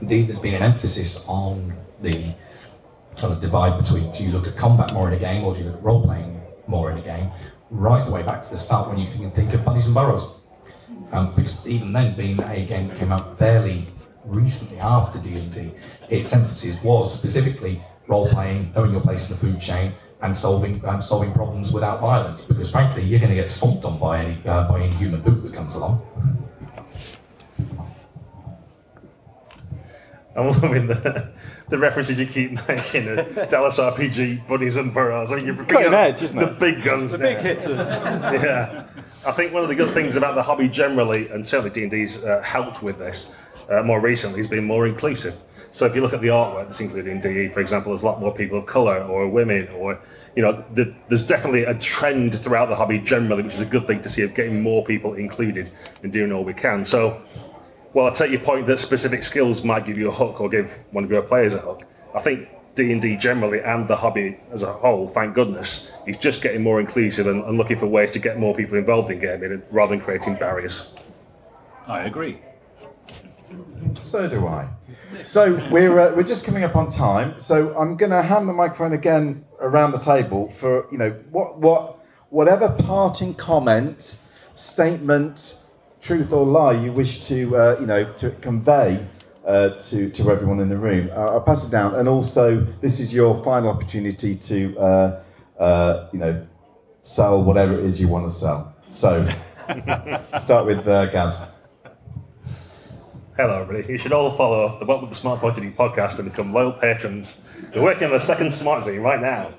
[0.00, 2.34] Indeed, there's been an emphasis on the
[3.16, 5.60] kind of divide between do you look at combat more in a game or do
[5.60, 7.30] you look at role playing more in a game,
[7.70, 10.38] right the way back to the start when you think, think of Bunnies and Burrows.
[11.12, 13.86] Um, because even then, being a game that came out fairly
[14.24, 15.72] recently after D&D,
[16.08, 20.84] its emphasis was specifically role playing, knowing your place in the food chain, and solving
[20.86, 22.44] um, solving problems without violence.
[22.44, 25.42] Because frankly, you're going to get stomped on by any uh, by any human boot
[25.42, 26.06] that comes along.
[30.34, 31.30] I'm loving the,
[31.68, 33.04] the references you keep making.
[33.04, 35.30] The Dallas RPG, Bunnies and Burrows.
[35.30, 36.58] I mean, you're got an edge, isn't the it?
[36.58, 37.24] big guns, The now.
[37.24, 37.88] big hitters.
[37.88, 38.86] yeah,
[39.26, 41.90] I think one of the good things about the hobby generally, and certainly D and
[41.90, 43.30] D's uh, helped with this
[43.70, 45.40] uh, more recently, has been more inclusive.
[45.70, 48.06] So if you look at the artwork that's included in DE, for example, there's a
[48.06, 49.98] lot more people of colour or women or
[50.34, 53.86] you know, the, there's definitely a trend throughout the hobby generally, which is a good
[53.86, 55.70] thing to see of getting more people included
[56.02, 56.84] and doing all we can.
[56.84, 57.22] So,
[57.92, 60.80] well, I take your point that specific skills might give you a hook or give
[60.90, 61.82] one of your players a hook.
[62.14, 66.16] I think D and D generally and the hobby as a whole, thank goodness, is
[66.16, 69.18] just getting more inclusive and, and looking for ways to get more people involved in
[69.18, 70.92] gaming rather than creating barriers.
[71.86, 72.40] I agree.
[73.98, 74.68] So do I.
[75.22, 77.38] So we're uh, we're just coming up on time.
[77.38, 81.58] So I'm going to hand the microphone again around the table for you know what
[81.58, 81.98] what
[82.30, 84.18] whatever parting comment,
[84.54, 85.62] statement,
[86.00, 89.06] truth or lie you wish to uh, you know to convey
[89.46, 91.10] uh, to to everyone in the room.
[91.12, 95.22] Uh, I'll pass it down, and also this is your final opportunity to uh,
[95.58, 96.46] uh, you know
[97.02, 98.74] sell whatever it is you want to sell.
[98.90, 99.28] So
[100.38, 101.61] start with uh, Gaz.
[103.36, 103.90] Hello, everybody.
[103.90, 106.72] You should all follow the What Would the Smart Party Do podcast and become loyal
[106.72, 107.48] patrons.
[107.74, 109.52] We're working on the second Smart Zine right now.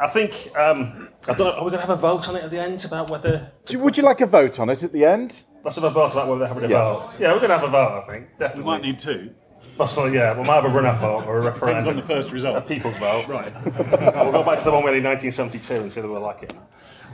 [0.00, 2.44] I think, um, I don't know, are we going to have a vote on it
[2.44, 3.50] at the end about whether.
[3.66, 5.44] Do- Would you like a vote on it at the end?
[5.64, 7.16] Let's have a vote about whether they're having a Yes.
[7.18, 7.22] vote.
[7.24, 8.28] Yeah, we're going to have a vote, I think.
[8.38, 8.62] Definitely.
[8.62, 9.34] We might need two.
[9.76, 10.38] Possibly, yeah.
[10.38, 11.52] We might have a run-off vote or a referendum.
[11.52, 11.88] Depends referendum.
[11.88, 12.56] on the first result.
[12.56, 13.26] A people's vote.
[13.28, 13.52] Right.
[13.64, 16.42] we'll go back to the one we had in 1972 and see whether we like
[16.42, 16.52] it.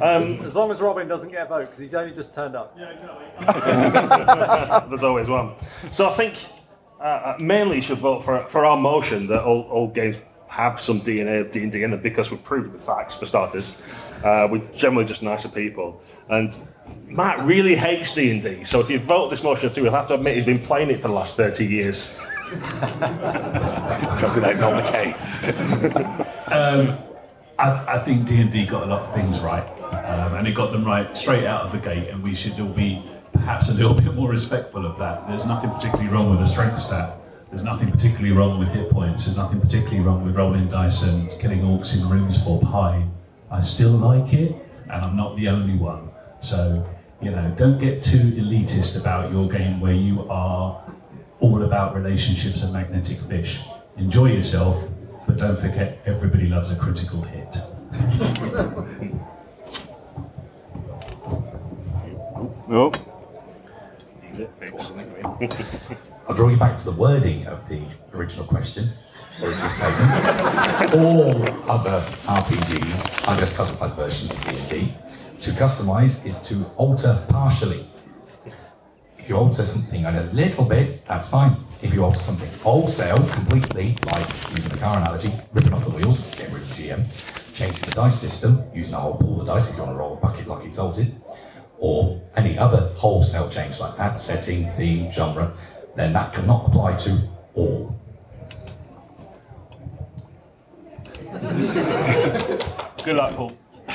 [0.01, 2.77] Um, As long as Robin doesn't get a vote, because he's only just turned up.
[2.79, 4.89] Yeah, exactly.
[4.89, 5.55] There's always one.
[5.91, 6.35] So I think
[7.01, 10.17] uh, uh, mainly you should vote for, for our motion that all, all games
[10.49, 13.75] have some DNA of D&D in them because we've proved it with facts, for starters.
[14.23, 16.01] Uh, we're generally just nicer people.
[16.29, 16.57] And
[17.07, 20.37] Matt really hates D&D, so if you vote this motion through, you'll have to admit
[20.37, 22.15] he's been playing it for the last 30 years.
[24.19, 25.39] Trust me, that's not the case.
[26.53, 26.99] Um,
[27.59, 29.65] I, I think D and D got a lot of things right,
[30.05, 32.11] um, and it got them right straight out of the gate.
[32.11, 35.27] And we should all be perhaps a little bit more respectful of that.
[35.29, 37.17] There's nothing particularly wrong with a strength stat.
[37.49, 39.25] There's nothing particularly wrong with hit points.
[39.25, 43.07] There's nothing particularly wrong with rolling dice and killing orcs in rooms for pie.
[43.51, 44.55] I still like it,
[44.91, 46.11] and I'm not the only one.
[46.43, 46.87] So
[47.23, 50.82] you know, don't get too elitist about your game where you are
[51.43, 53.61] all about relationships and magnetic fish.
[53.97, 54.89] Enjoy yourself,
[55.27, 57.57] but don't forget everybody loves a critical hit.
[62.69, 62.97] Nope.
[66.29, 67.83] I'll draw you back to the wording of the
[68.15, 68.91] original question.
[70.95, 74.95] All other RPGs are just customized versions of D&D.
[75.43, 77.85] To customize is to alter partially.
[79.23, 81.57] If you alter something a little bit, that's fine.
[81.81, 86.35] If you alter something wholesale, completely, like using the car analogy, ripping off the wheels,
[86.35, 89.77] getting rid of GM, changing the dice system, using a whole pool of dice if
[89.77, 91.15] you want to roll a bucket like exalted,
[91.79, 95.53] or any other wholesale change like that, setting, theme, genre,
[95.95, 97.17] then that cannot apply to
[97.55, 97.97] all.
[103.05, 103.53] Good luck, Paul.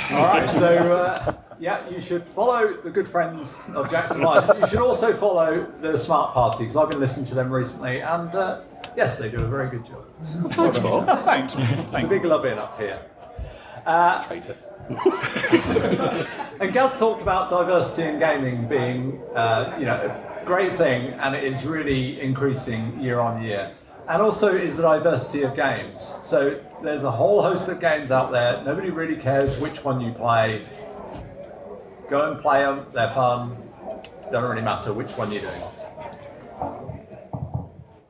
[0.10, 4.49] All right, so uh, yeah, you should follow the good friends of Jackson Elias.
[4.60, 8.34] You should also follow the Smart Party because I've been listening to them recently, and
[8.36, 8.62] uh,
[8.95, 10.05] yes, they do a very good job.
[10.53, 11.03] Thanks, Paul.
[11.18, 11.55] Thanks.
[11.58, 12.99] It's a big loving up here.
[13.86, 14.24] Uh,
[16.60, 21.36] and Gaz talked about diversity in gaming being, uh, you know, a great thing, and
[21.36, 23.72] it is really increasing year on year.
[24.08, 26.16] And also is the diversity of games.
[26.24, 28.64] So there's a whole host of games out there.
[28.64, 30.66] Nobody really cares which one you play.
[32.10, 32.86] Go and play them.
[32.93, 33.58] They're fun.
[34.32, 35.62] Doesn't really matter which one you're doing.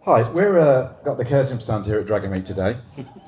[0.06, 2.78] Hi, we're uh, got the Chaosium stand here at Dragonmeet today,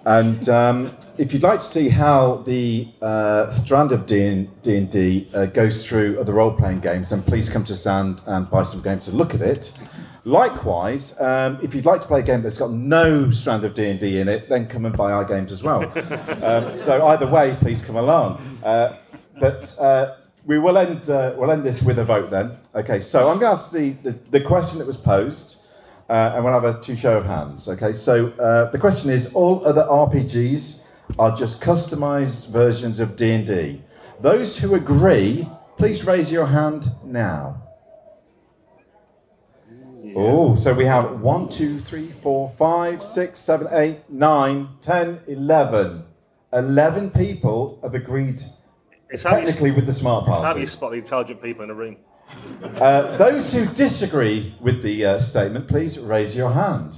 [0.05, 5.27] and um, if you'd like to see how the uh, strand of D and D
[5.33, 9.05] uh, goes through other role-playing games, then please come to stand and buy some games
[9.05, 9.77] to look at it.
[10.23, 13.89] Likewise, um, if you'd like to play a game that's got no strand of D
[13.89, 15.83] and D in it, then come and buy our games as well.
[16.43, 18.59] um, so either way, please come along.
[18.63, 18.95] Uh,
[19.39, 20.15] but uh,
[20.49, 22.57] we will end uh, we'll end this with a vote then.
[22.73, 25.61] Okay, so I'm going to ask the, the, the question that was posed.
[26.09, 27.69] Uh, and we'll have a two show of hands.
[27.69, 30.89] Okay, so uh, the question is: All other RPGs
[31.19, 33.83] are just customized versions of D and D.
[34.21, 35.47] Those who agree,
[35.77, 37.61] please raise your hand now.
[40.15, 46.05] Oh, so we have one, two, three, four, five, six, seven, eight, nine, ten, eleven.
[46.51, 48.41] Eleven people have agreed
[49.09, 50.45] It's you- technically with the smart party.
[50.45, 51.97] It's how you spot the intelligent people in a room.
[52.79, 56.95] Uh, those who disagree with the uh, statement, please raise your hand.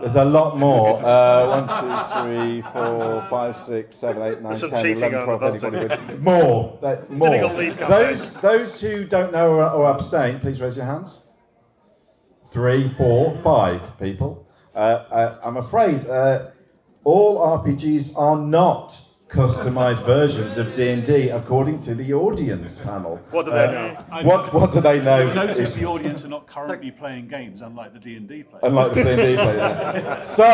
[0.00, 0.98] There's a lot more.
[1.08, 5.26] Uh, one, two, three, four, five, six, seven, eight, nine, There's some 10, cheating 11,
[5.26, 6.22] going 12, on, 13, don't 14.
[6.24, 6.78] More.
[6.82, 7.88] Uh, illegal more.
[7.88, 11.30] Those, those who don't know or, or abstain, please raise your hands.
[12.50, 14.48] Three, four, five people.
[14.74, 14.78] Uh,
[15.10, 16.50] uh, I'm afraid uh,
[17.04, 23.16] all RPGs are not customized versions of D&D according to the audience panel.
[23.30, 23.96] What do they Uh, know?
[24.22, 25.32] What, what do they know?
[25.34, 28.64] Notice the audience are not currently playing games, unlike the D and D players.
[28.64, 30.20] Unlike the D&D player.
[30.24, 30.46] So,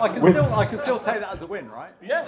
[0.00, 1.92] I can with- still I can still take that as a win, right?
[2.02, 2.24] Yeah.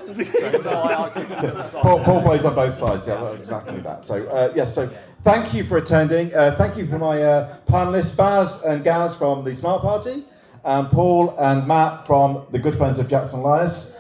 [0.61, 1.83] So I- I can give it a side.
[1.83, 3.07] Paul, Paul plays on both sides.
[3.07, 4.05] Yeah, well, exactly that.
[4.05, 4.75] So uh, yes.
[4.75, 4.89] so
[5.23, 6.35] thank you for attending.
[6.35, 10.25] Uh, thank you for my uh, panelists, Baz and Gaz from the Smart Party,
[10.65, 13.99] and Paul and Matt from the Good Friends of Jackson Elias.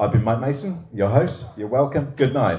[0.00, 1.58] I've been Mike Mason, your host.
[1.58, 2.14] You're welcome.
[2.16, 2.58] Good night.